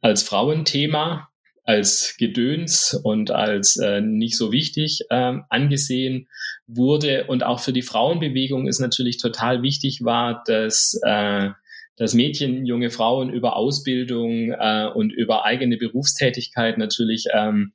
[0.01, 1.30] als Frauenthema,
[1.65, 6.29] als Gedöns und als äh, nicht so wichtig äh, angesehen
[6.67, 7.25] wurde.
[7.27, 11.51] Und auch für die Frauenbewegung ist natürlich total wichtig war, dass äh,
[11.97, 17.75] dass Mädchen, junge Frauen über Ausbildung äh, und über eigene Berufstätigkeit natürlich ähm,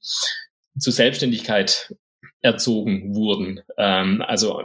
[0.80, 1.94] zu Selbstständigkeit
[2.42, 3.62] erzogen wurden.
[3.78, 4.64] Ähm, also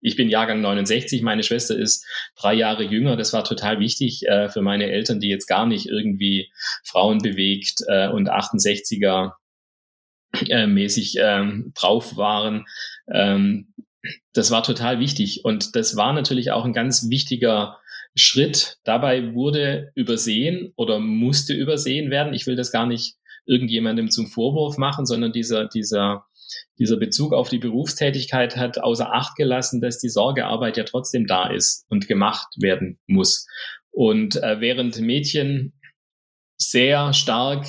[0.00, 3.16] ich bin Jahrgang 69, meine Schwester ist drei Jahre jünger.
[3.16, 6.50] Das war total wichtig äh, für meine Eltern, die jetzt gar nicht irgendwie
[6.84, 9.32] Frauen bewegt äh, und 68er
[10.48, 12.66] äh, mäßig ähm, drauf waren.
[13.12, 13.72] Ähm,
[14.32, 15.44] das war total wichtig.
[15.44, 17.78] Und das war natürlich auch ein ganz wichtiger
[18.14, 18.78] Schritt.
[18.84, 22.34] Dabei wurde übersehen oder musste übersehen werden.
[22.34, 23.16] Ich will das gar nicht
[23.46, 26.26] irgendjemandem zum Vorwurf machen, sondern dieser, dieser,
[26.78, 31.48] dieser Bezug auf die Berufstätigkeit hat außer Acht gelassen, dass die Sorgearbeit ja trotzdem da
[31.48, 33.46] ist und gemacht werden muss.
[33.90, 35.72] Und äh, während Mädchen
[36.58, 37.66] sehr stark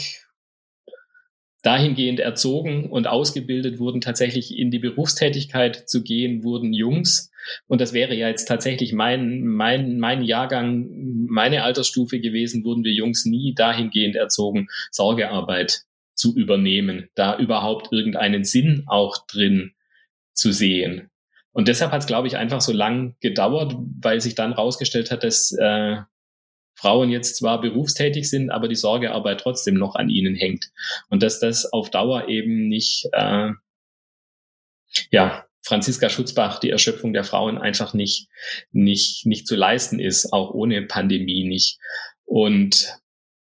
[1.63, 7.31] dahingehend erzogen und ausgebildet wurden, tatsächlich in die Berufstätigkeit zu gehen, wurden Jungs.
[7.67, 10.87] Und das wäre ja jetzt tatsächlich mein, mein, mein Jahrgang,
[11.27, 15.86] meine Altersstufe gewesen, wurden wir Jungs nie dahingehend erzogen, Sorgearbeit
[16.17, 19.73] zu übernehmen, da überhaupt irgendeinen Sinn auch drin
[20.33, 21.09] zu sehen.
[21.51, 25.23] Und deshalb hat es, glaube ich, einfach so lang gedauert, weil sich dann rausgestellt hat,
[25.23, 25.97] dass äh,
[26.75, 30.69] Frauen jetzt zwar berufstätig sind, aber die Sorgearbeit trotzdem noch an ihnen hängt.
[31.09, 33.49] Und dass das auf Dauer eben nicht, äh,
[35.09, 38.29] ja, Franziska Schutzbach, die Erschöpfung der Frauen einfach nicht,
[38.71, 41.79] nicht, nicht zu leisten ist, auch ohne Pandemie nicht.
[42.23, 42.93] Und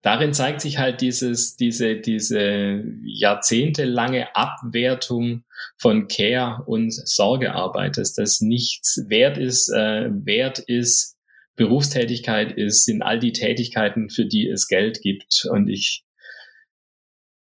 [0.01, 5.43] darin zeigt sich halt dieses, diese, diese jahrzehntelange Abwertung
[5.77, 11.17] von Care und Sorgearbeit, dass das nichts wert ist, äh, wert ist,
[11.55, 15.45] Berufstätigkeit ist, sind all die Tätigkeiten, für die es Geld gibt.
[15.51, 16.05] Und ich,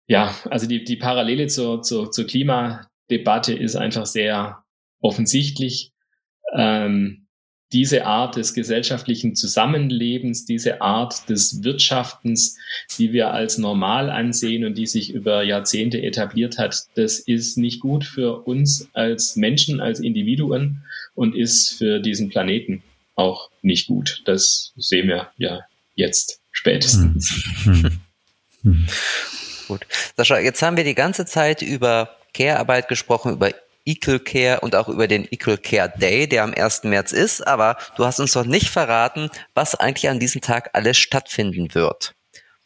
[0.07, 4.63] ja, also die, die Parallele zur, zur, zur Klimadebatte ist einfach sehr
[5.01, 5.93] offensichtlich.
[6.55, 7.22] Ähm,
[7.73, 12.59] diese Art des gesellschaftlichen Zusammenlebens, diese Art des Wirtschaftens,
[12.99, 17.81] die wir als normal ansehen und die sich über Jahrzehnte etabliert hat, das ist nicht
[17.81, 22.83] gut für uns als Menschen, als Individuen und ist für diesen Planeten
[23.15, 24.23] auch nicht gut.
[24.25, 25.61] Das sehen wir ja
[25.95, 27.45] jetzt spätestens.
[27.65, 28.01] Hm.
[28.63, 28.87] Hm.
[29.69, 29.87] Gut.
[30.17, 33.51] Sascha, jetzt haben wir die ganze Zeit über Care-Arbeit gesprochen, über
[33.85, 36.85] Equal Care und auch über den Equal Care Day, der am 1.
[36.85, 40.99] März ist, aber du hast uns noch nicht verraten, was eigentlich an diesem Tag alles
[40.99, 42.15] stattfinden wird.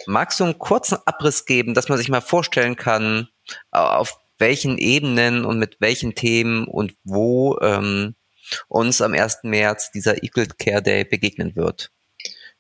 [0.07, 3.29] Magst du einen kurzen Abriss geben, dass man sich mal vorstellen kann,
[3.71, 8.15] auf welchen Ebenen und mit welchen Themen und wo ähm,
[8.69, 9.39] uns am 1.
[9.45, 11.91] März dieser Equal Care Day begegnen wird.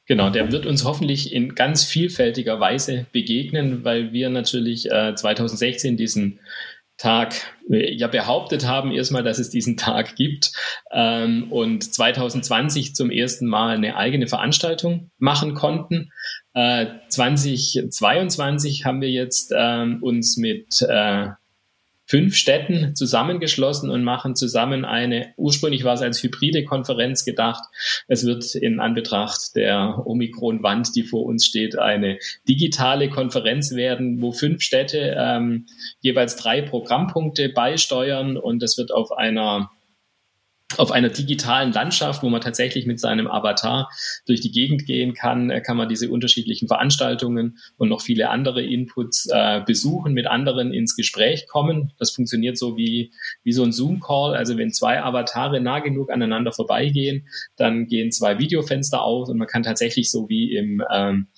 [0.07, 5.97] Genau, der wird uns hoffentlich in ganz vielfältiger Weise begegnen, weil wir natürlich äh, 2016
[5.97, 6.39] diesen
[6.99, 7.35] Tag
[7.71, 10.53] äh, ja behauptet haben erstmal, dass es diesen Tag gibt
[10.93, 16.11] ähm, und 2020 zum ersten Mal eine eigene Veranstaltung machen konnten.
[16.55, 21.29] Äh, 2022 haben wir jetzt ähm, uns mit äh,
[22.07, 27.65] fünf Städten zusammengeschlossen und machen zusammen eine, ursprünglich war es als hybride Konferenz gedacht.
[28.07, 34.33] Es wird in Anbetracht der Omikron-Wand, die vor uns steht, eine digitale Konferenz werden, wo
[34.33, 35.67] fünf Städte ähm,
[36.01, 39.71] jeweils drei Programmpunkte beisteuern und es wird auf einer
[40.79, 43.89] auf einer digitalen Landschaft, wo man tatsächlich mit seinem Avatar
[44.27, 48.63] durch die Gegend gehen kann, äh, kann man diese unterschiedlichen Veranstaltungen und noch viele andere
[48.63, 51.93] Inputs äh, besuchen, mit anderen ins Gespräch kommen.
[51.99, 53.13] Das funktioniert so wie,
[53.45, 54.35] wie so ein Zoom-Call.
[54.35, 59.49] Also wenn zwei Avatare nah genug aneinander vorbeigehen, dann gehen zwei Videofenster auf und man
[59.49, 61.29] kann tatsächlich so wie im, ähm,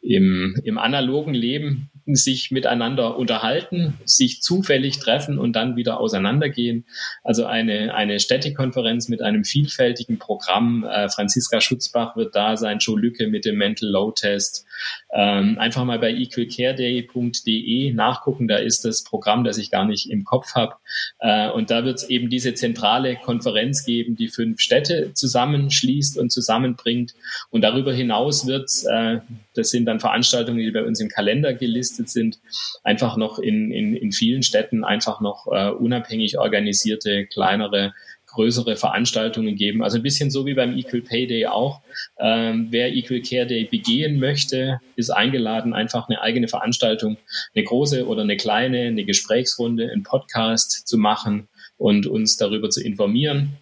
[0.00, 6.84] im, im analogen Leben sich miteinander unterhalten, sich zufällig treffen und dann wieder auseinandergehen.
[7.22, 10.84] Also eine, eine Städtekonferenz mit einem vielfältigen Programm.
[10.84, 14.66] Äh, Franziska Schutzbach wird da sein, Joe Lücke mit dem Mental Load Test.
[15.12, 20.24] Ähm, einfach mal bei equalcareday.de nachgucken, da ist das Programm, das ich gar nicht im
[20.24, 20.74] Kopf habe.
[21.18, 26.30] Äh, und da wird es eben diese zentrale Konferenz geben, die fünf Städte zusammenschließt und
[26.30, 27.14] zusammenbringt.
[27.50, 29.18] Und darüber hinaus wird äh,
[29.54, 32.38] das sind dann Veranstaltungen, die bei uns im Kalender gelistet sind,
[32.82, 37.92] einfach noch in, in, in vielen Städten einfach noch äh, unabhängig organisierte, kleinere
[38.32, 39.82] größere Veranstaltungen geben.
[39.82, 41.80] Also ein bisschen so wie beim Equal Pay Day auch.
[42.18, 47.16] Ähm, wer Equal Care Day begehen möchte, ist eingeladen, einfach eine eigene Veranstaltung,
[47.54, 52.82] eine große oder eine kleine, eine Gesprächsrunde, einen Podcast zu machen und uns darüber zu
[52.82, 53.56] informieren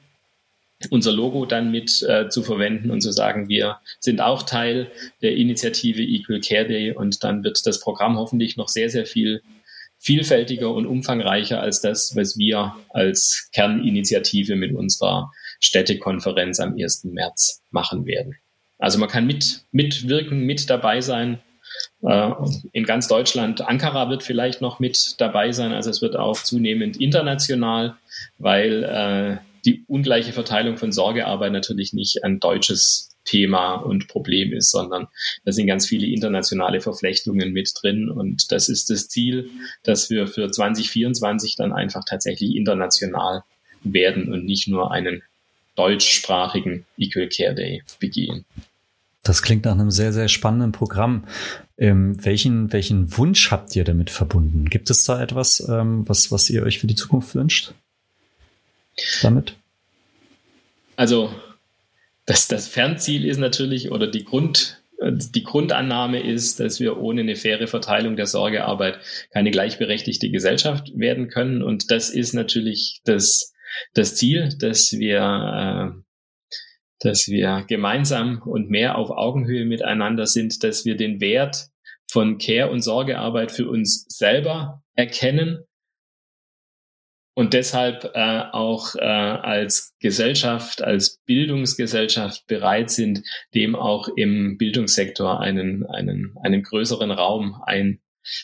[0.89, 4.91] unser Logo dann mit äh, zu verwenden und zu sagen, wir sind auch Teil
[5.21, 9.43] der Initiative Equal Care Day und dann wird das Programm hoffentlich noch sehr, sehr viel
[10.01, 15.31] vielfältiger und umfangreicher als das, was wir als Kerninitiative mit unserer
[15.61, 17.05] Städtekonferenz am 1.
[17.05, 18.35] März machen werden.
[18.79, 21.39] Also man kann mit, mitwirken, mit dabei sein.
[22.03, 22.31] Äh,
[22.73, 25.73] in ganz Deutschland, Ankara wird vielleicht noch mit dabei sein.
[25.73, 27.97] Also es wird auch zunehmend international,
[28.39, 29.37] weil äh,
[29.67, 35.09] die ungleiche Verteilung von Sorgearbeit natürlich nicht ein deutsches Thema und Problem ist, sondern
[35.45, 38.09] da sind ganz viele internationale Verflechtungen mit drin.
[38.09, 39.51] Und das ist das Ziel,
[39.83, 43.43] dass wir für 2024 dann einfach tatsächlich international
[43.83, 45.23] werden und nicht nur einen
[45.77, 48.45] deutschsprachigen Equal Care Day begehen.
[49.23, 51.25] Das klingt nach einem sehr, sehr spannenden Programm.
[51.77, 54.69] Ähm, welchen, welchen Wunsch habt ihr damit verbunden?
[54.71, 57.75] Gibt es da etwas, ähm, was, was ihr euch für die Zukunft wünscht?
[59.23, 59.57] Damit?
[60.97, 61.35] Also,
[62.31, 67.35] das, das Fernziel ist natürlich, oder die Grund, die Grundannahme ist, dass wir ohne eine
[67.35, 69.01] faire Verteilung der Sorgearbeit
[69.33, 71.61] keine gleichberechtigte Gesellschaft werden können.
[71.61, 73.53] Und das ist natürlich das,
[73.95, 76.01] das Ziel, dass wir äh,
[77.03, 81.71] dass wir gemeinsam und mehr auf Augenhöhe miteinander sind, dass wir den Wert
[82.13, 85.65] von Care- und Sorgearbeit für uns selber erkennen
[87.41, 93.23] und deshalb äh, auch äh, als Gesellschaft, als Bildungsgesellschaft bereit sind,
[93.55, 98.03] dem auch im Bildungssektor einen, einen, einen größeren Raum ein,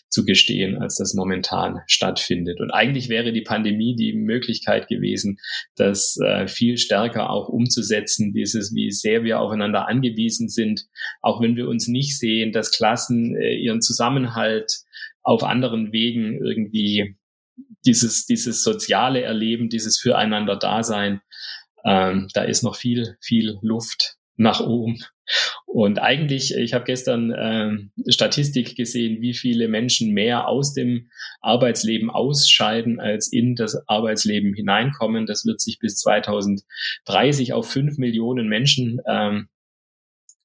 [0.09, 2.59] zu gestehen, als das momentan stattfindet.
[2.63, 5.41] Und eigentlich wäre die Pandemie die Möglichkeit gewesen,
[5.77, 10.87] das äh, viel stärker auch umzusetzen, dieses, wie sehr wir aufeinander angewiesen sind,
[11.21, 14.73] auch wenn wir uns nicht sehen, dass Klassen äh, ihren Zusammenhalt
[15.23, 17.19] auf anderen Wegen irgendwie
[17.87, 21.21] dieses, dieses soziale Erleben, dieses Füreinander-Dasein,
[21.85, 24.99] ähm, da ist noch viel, viel Luft nach oben.
[25.67, 31.11] Und eigentlich, ich habe gestern äh, Statistik gesehen, wie viele Menschen mehr aus dem
[31.41, 35.27] Arbeitsleben ausscheiden, als in das Arbeitsleben hineinkommen.
[35.27, 39.49] Das wird sich bis 2030 auf fünf Millionen Menschen ähm,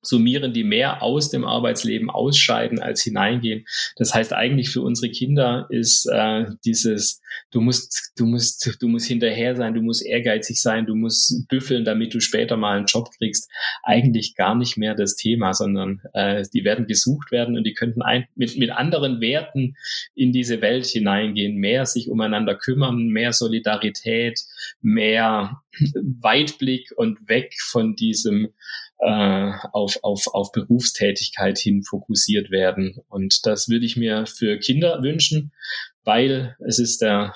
[0.02, 3.66] summieren, die mehr aus dem Arbeitsleben ausscheiden als hineingehen.
[3.98, 7.22] Das heißt eigentlich für unsere Kinder ist äh, dieses,
[7.52, 11.86] du musst, du musst, du musst hinterher sein, du musst ehrgeizig sein, du musst büffeln,
[11.86, 13.50] damit du später mal einen Job kriegst,
[13.84, 18.02] eigentlich gar nicht mehr das Thema, sondern äh, die werden gesucht werden und die könnten
[18.02, 19.76] ein, mit, mit anderen Werten
[20.16, 24.40] in diese Welt hineingehen, mehr sich umeinander kümmern, mehr Solidarität,
[24.82, 25.62] mehr
[26.22, 28.50] Weitblick und weg von diesem
[29.00, 32.98] äh, auf, auf, auf Berufstätigkeit hin fokussiert werden.
[33.10, 35.52] Und das würde ich mir für Kinder wünschen,
[36.04, 37.34] weil es ist der,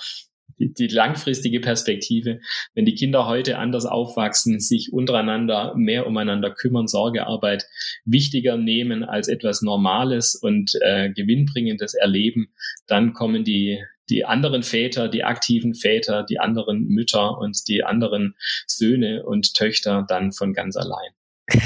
[0.60, 2.40] die, die langfristige Perspektive,
[2.74, 7.66] wenn die Kinder heute anders aufwachsen, sich untereinander mehr umeinander kümmern, Sorgearbeit
[8.06, 12.54] wichtiger nehmen als etwas Normales und äh, gewinnbringendes erleben,
[12.88, 18.36] dann kommen die die anderen Väter, die aktiven Väter, die anderen Mütter und die anderen
[18.68, 21.12] Söhne und Töchter dann von ganz allein.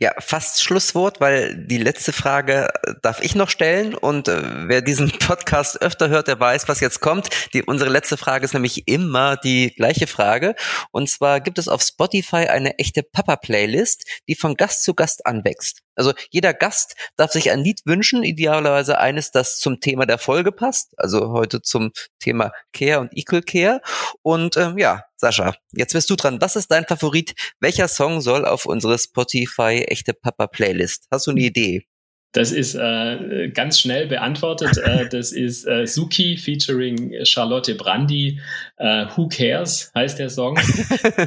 [0.00, 4.82] Ja, fast Schlusswort, weil die letzte Frage äh, darf ich noch stellen und äh, wer
[4.82, 7.28] diesen Podcast öfter hört, der weiß, was jetzt kommt.
[7.52, 10.54] Die, unsere letzte Frage ist nämlich immer die gleiche Frage
[10.90, 15.80] und zwar gibt es auf Spotify eine echte Papa-Playlist, die von Gast zu Gast anwächst.
[15.96, 20.52] Also jeder Gast darf sich ein Lied wünschen, idealerweise eines, das zum Thema der Folge
[20.52, 23.80] passt, also heute zum Thema Care und Equal Care.
[24.22, 26.40] Und ähm, ja, Sascha, jetzt bist du dran.
[26.40, 27.34] Was ist dein Favorit?
[27.60, 31.06] Welcher Song soll auf unsere Spotify echte Papa Playlist?
[31.10, 31.86] Hast du eine Idee?
[32.34, 34.76] Das ist äh, ganz schnell beantwortet.
[34.76, 38.40] Äh, das ist äh, Suki featuring Charlotte Brandy.
[38.76, 40.58] Äh, Who Cares heißt der Song,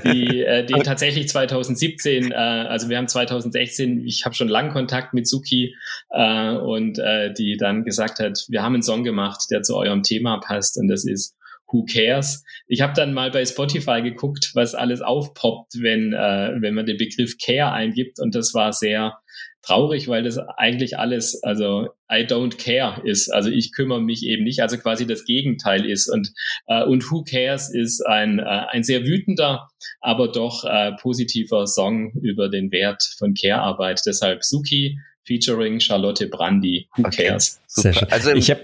[0.03, 5.13] die, äh, den tatsächlich 2017, äh, also wir haben 2016, ich habe schon lange Kontakt
[5.13, 5.75] mit Suki
[6.09, 6.97] und
[7.37, 10.87] die dann gesagt hat, wir haben einen Song gemacht, der zu eurem Thema passt und
[10.87, 11.36] das ist
[11.71, 12.43] Who cares?
[12.67, 16.97] Ich habe dann mal bei Spotify geguckt, was alles aufpoppt, wenn, äh, wenn man den
[16.97, 18.19] Begriff Care eingibt.
[18.19, 19.17] Und das war sehr
[19.61, 23.29] traurig, weil das eigentlich alles, also I don't care ist.
[23.29, 26.07] Also ich kümmere mich eben nicht, also quasi das Gegenteil ist.
[26.07, 26.31] Und,
[26.67, 29.67] äh, und Who Cares ist ein, äh, ein sehr wütender,
[29.99, 34.01] aber doch äh, positiver Song über den Wert von Care-Arbeit.
[34.05, 36.87] Deshalb Suki featuring Charlotte Brandy.
[36.95, 37.27] Who okay.
[37.27, 37.59] cares?
[37.67, 38.07] Super.
[38.09, 38.61] Also ich habe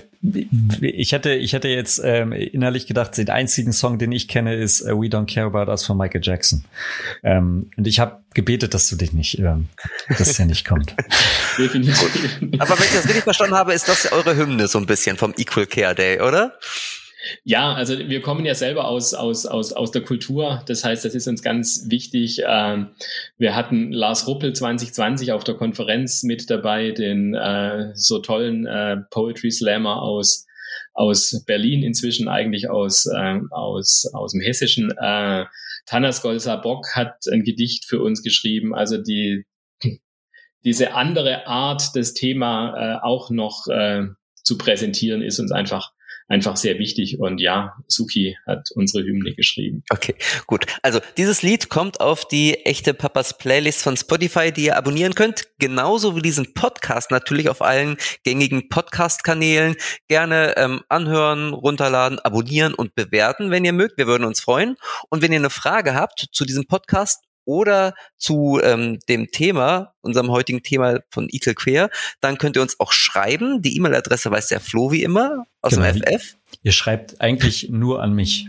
[0.81, 4.81] ich hatte ich hatte jetzt ähm, innerlich gedacht, den einzigen Song, den ich kenne, ist
[4.81, 6.63] uh, We Don't Care About Us von Michael Jackson.
[7.23, 9.67] Ähm, und ich habe gebetet, dass du dich nicht, ähm,
[10.17, 10.95] dass der nicht kommt.
[11.57, 12.01] Definitiv.
[12.57, 15.33] Aber wenn ich das richtig verstanden habe, ist das eure Hymne so ein bisschen vom
[15.37, 16.57] Equal Care Day, oder?
[17.43, 20.61] Ja, also wir kommen ja selber aus, aus, aus, aus der Kultur.
[20.67, 22.41] Das heißt, das ist uns ganz wichtig.
[22.45, 22.89] Ähm,
[23.37, 28.97] wir hatten Lars Ruppel 2020 auf der Konferenz mit dabei, den äh, so tollen äh,
[29.09, 30.45] Poetry Slammer aus,
[30.93, 34.91] aus Berlin, inzwischen eigentlich aus, äh, aus, aus dem Hessischen.
[34.97, 35.45] Äh,
[35.85, 38.75] Tanas Golsa Bock hat ein Gedicht für uns geschrieben.
[38.75, 39.45] Also die,
[40.63, 43.65] diese andere Art, das Thema auch noch
[44.43, 45.92] zu präsentieren, ist uns einfach
[46.27, 47.19] einfach sehr wichtig.
[47.19, 49.83] Und ja, Suki hat unsere Hymne geschrieben.
[49.89, 50.15] Okay,
[50.47, 50.65] gut.
[50.81, 55.47] Also dieses Lied kommt auf die echte Papas Playlist von Spotify, die ihr abonnieren könnt.
[55.59, 59.75] Genauso wie diesen Podcast natürlich auf allen gängigen Podcast-Kanälen.
[60.07, 63.97] Gerne ähm, anhören, runterladen, abonnieren und bewerten, wenn ihr mögt.
[63.97, 64.75] Wir würden uns freuen.
[65.09, 70.31] Und wenn ihr eine Frage habt zu diesem Podcast, oder zu ähm, dem Thema, unserem
[70.31, 71.89] heutigen Thema von Equal Queer,
[72.21, 73.61] dann könnt ihr uns auch schreiben.
[73.61, 75.91] Die E-Mail-Adresse weiß der Flo wie immer aus genau.
[75.91, 76.35] dem FF.
[76.61, 78.47] Ihr schreibt eigentlich nur an mich.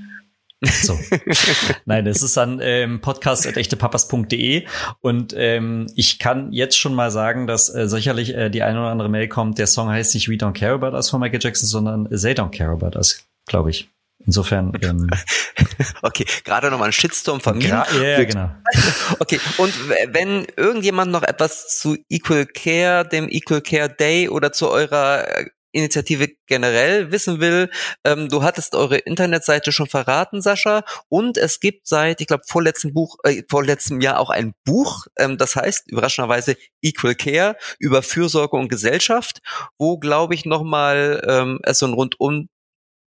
[0.62, 0.98] So.
[1.84, 4.64] Nein, es ist an ähm, podcast.echtepapas.de
[5.00, 8.90] und ähm, ich kann jetzt schon mal sagen, dass äh, sicherlich äh, die eine oder
[8.90, 9.58] andere Mail kommt.
[9.58, 12.56] Der Song heißt nicht We Don't Care About Us von Michael Jackson, sondern They Don't
[12.56, 13.88] Care About Us, glaube ich.
[14.26, 14.72] Insofern.
[14.82, 15.10] Ähm,
[16.02, 17.68] okay, gerade nochmal ein Shitstorm von mir.
[17.68, 18.50] Ja, ja, genau.
[19.18, 19.72] Okay, und
[20.12, 25.46] wenn irgendjemand noch etwas zu Equal Care, dem Equal Care Day oder zu eurer äh,
[25.72, 27.68] Initiative generell wissen will,
[28.04, 32.94] ähm, du hattest eure Internetseite schon verraten, Sascha, und es gibt seit, ich glaube, vorletzten
[32.94, 38.56] Buch, äh, vorletztem Jahr auch ein Buch, ähm, das heißt überraschenderweise Equal Care über Fürsorge
[38.56, 39.40] und Gesellschaft,
[39.76, 42.48] wo, glaube ich, nochmal ähm, es so ein rundum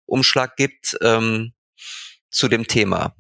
[0.07, 1.53] Umschlag gibt ähm,
[2.31, 3.15] zu dem Thema.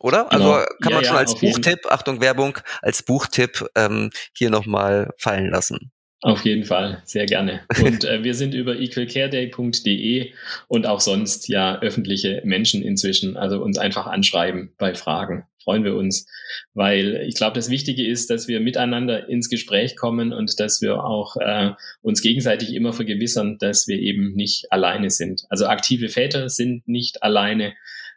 [0.00, 0.32] Oder?
[0.32, 0.66] Also genau.
[0.80, 5.92] kann man ja, schon als Buchtipp, Achtung Werbung, als Buchtipp ähm, hier nochmal fallen lassen.
[6.22, 7.62] Auf jeden Fall, sehr gerne.
[7.82, 10.32] Und äh, wir sind über equalcareday.de
[10.68, 15.46] und auch sonst ja öffentliche Menschen inzwischen, also uns einfach anschreiben bei Fragen.
[15.62, 16.26] Freuen wir uns,
[16.74, 21.04] weil ich glaube, das Wichtige ist, dass wir miteinander ins Gespräch kommen und dass wir
[21.04, 25.42] auch äh, uns gegenseitig immer vergewissern, dass wir eben nicht alleine sind.
[25.50, 27.74] Also aktive Väter sind nicht alleine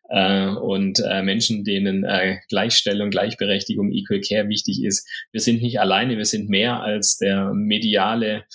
[0.10, 5.08] äh, und äh, Menschen, denen äh, Gleichstellung, Gleichberechtigung, Equal Care wichtig ist.
[5.32, 8.46] Wir sind nicht alleine, wir sind mehr als der mediale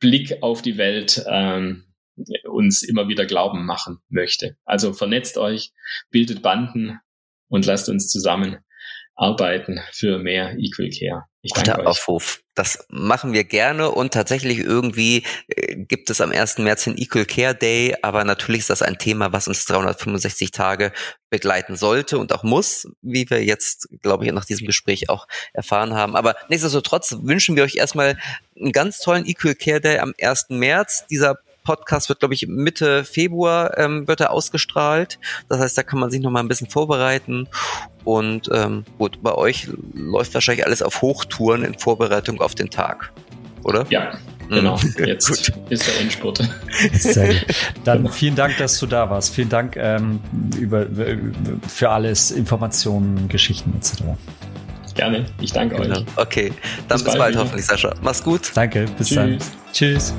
[0.00, 1.84] Blick auf die Welt ähm,
[2.44, 4.56] uns immer wieder glauben machen möchte.
[4.64, 5.72] Also vernetzt euch,
[6.10, 7.00] bildet Banden
[7.54, 8.58] und lasst uns zusammen
[9.16, 11.24] arbeiten für mehr Equal Care.
[11.42, 11.86] Ich danke euch.
[11.86, 12.40] Aufruf.
[12.56, 16.58] Das machen wir gerne und tatsächlich irgendwie äh, gibt es am 1.
[16.58, 20.92] März den Equal Care Day, aber natürlich ist das ein Thema, was uns 365 Tage
[21.30, 25.94] begleiten sollte und auch muss, wie wir jetzt, glaube ich, nach diesem Gespräch auch erfahren
[25.94, 26.16] haben.
[26.16, 28.18] Aber nichtsdestotrotz wünschen wir euch erstmal
[28.58, 30.46] einen ganz tollen Equal Care Day am 1.
[30.48, 31.06] März.
[31.08, 35.18] Dieser Podcast wird, glaube ich, Mitte Februar ähm, wird er ausgestrahlt.
[35.48, 37.48] Das heißt, da kann man sich noch mal ein bisschen vorbereiten.
[38.04, 43.12] Und ähm, gut, bei euch läuft wahrscheinlich alles auf Hochtouren in Vorbereitung auf den Tag,
[43.62, 43.86] oder?
[43.88, 44.12] Ja,
[44.48, 44.94] Genau, mhm.
[45.06, 45.70] jetzt gut.
[45.70, 46.48] ist der Endspurt.
[46.92, 47.46] Sehr gut.
[47.84, 49.34] Dann vielen Dank, dass du da warst.
[49.34, 50.20] Vielen Dank ähm,
[50.58, 50.86] über,
[51.66, 54.02] für alles, Informationen, Geschichten etc.
[54.94, 55.96] Gerne, ich danke genau.
[55.96, 56.04] euch.
[56.16, 56.52] Okay,
[56.88, 57.94] dann bis, bis bald, bald hoffentlich, Sascha.
[58.02, 58.52] Mach's gut.
[58.54, 59.16] Danke, bis Tschüss.
[59.16, 59.38] dann.
[59.72, 60.14] Tschüss.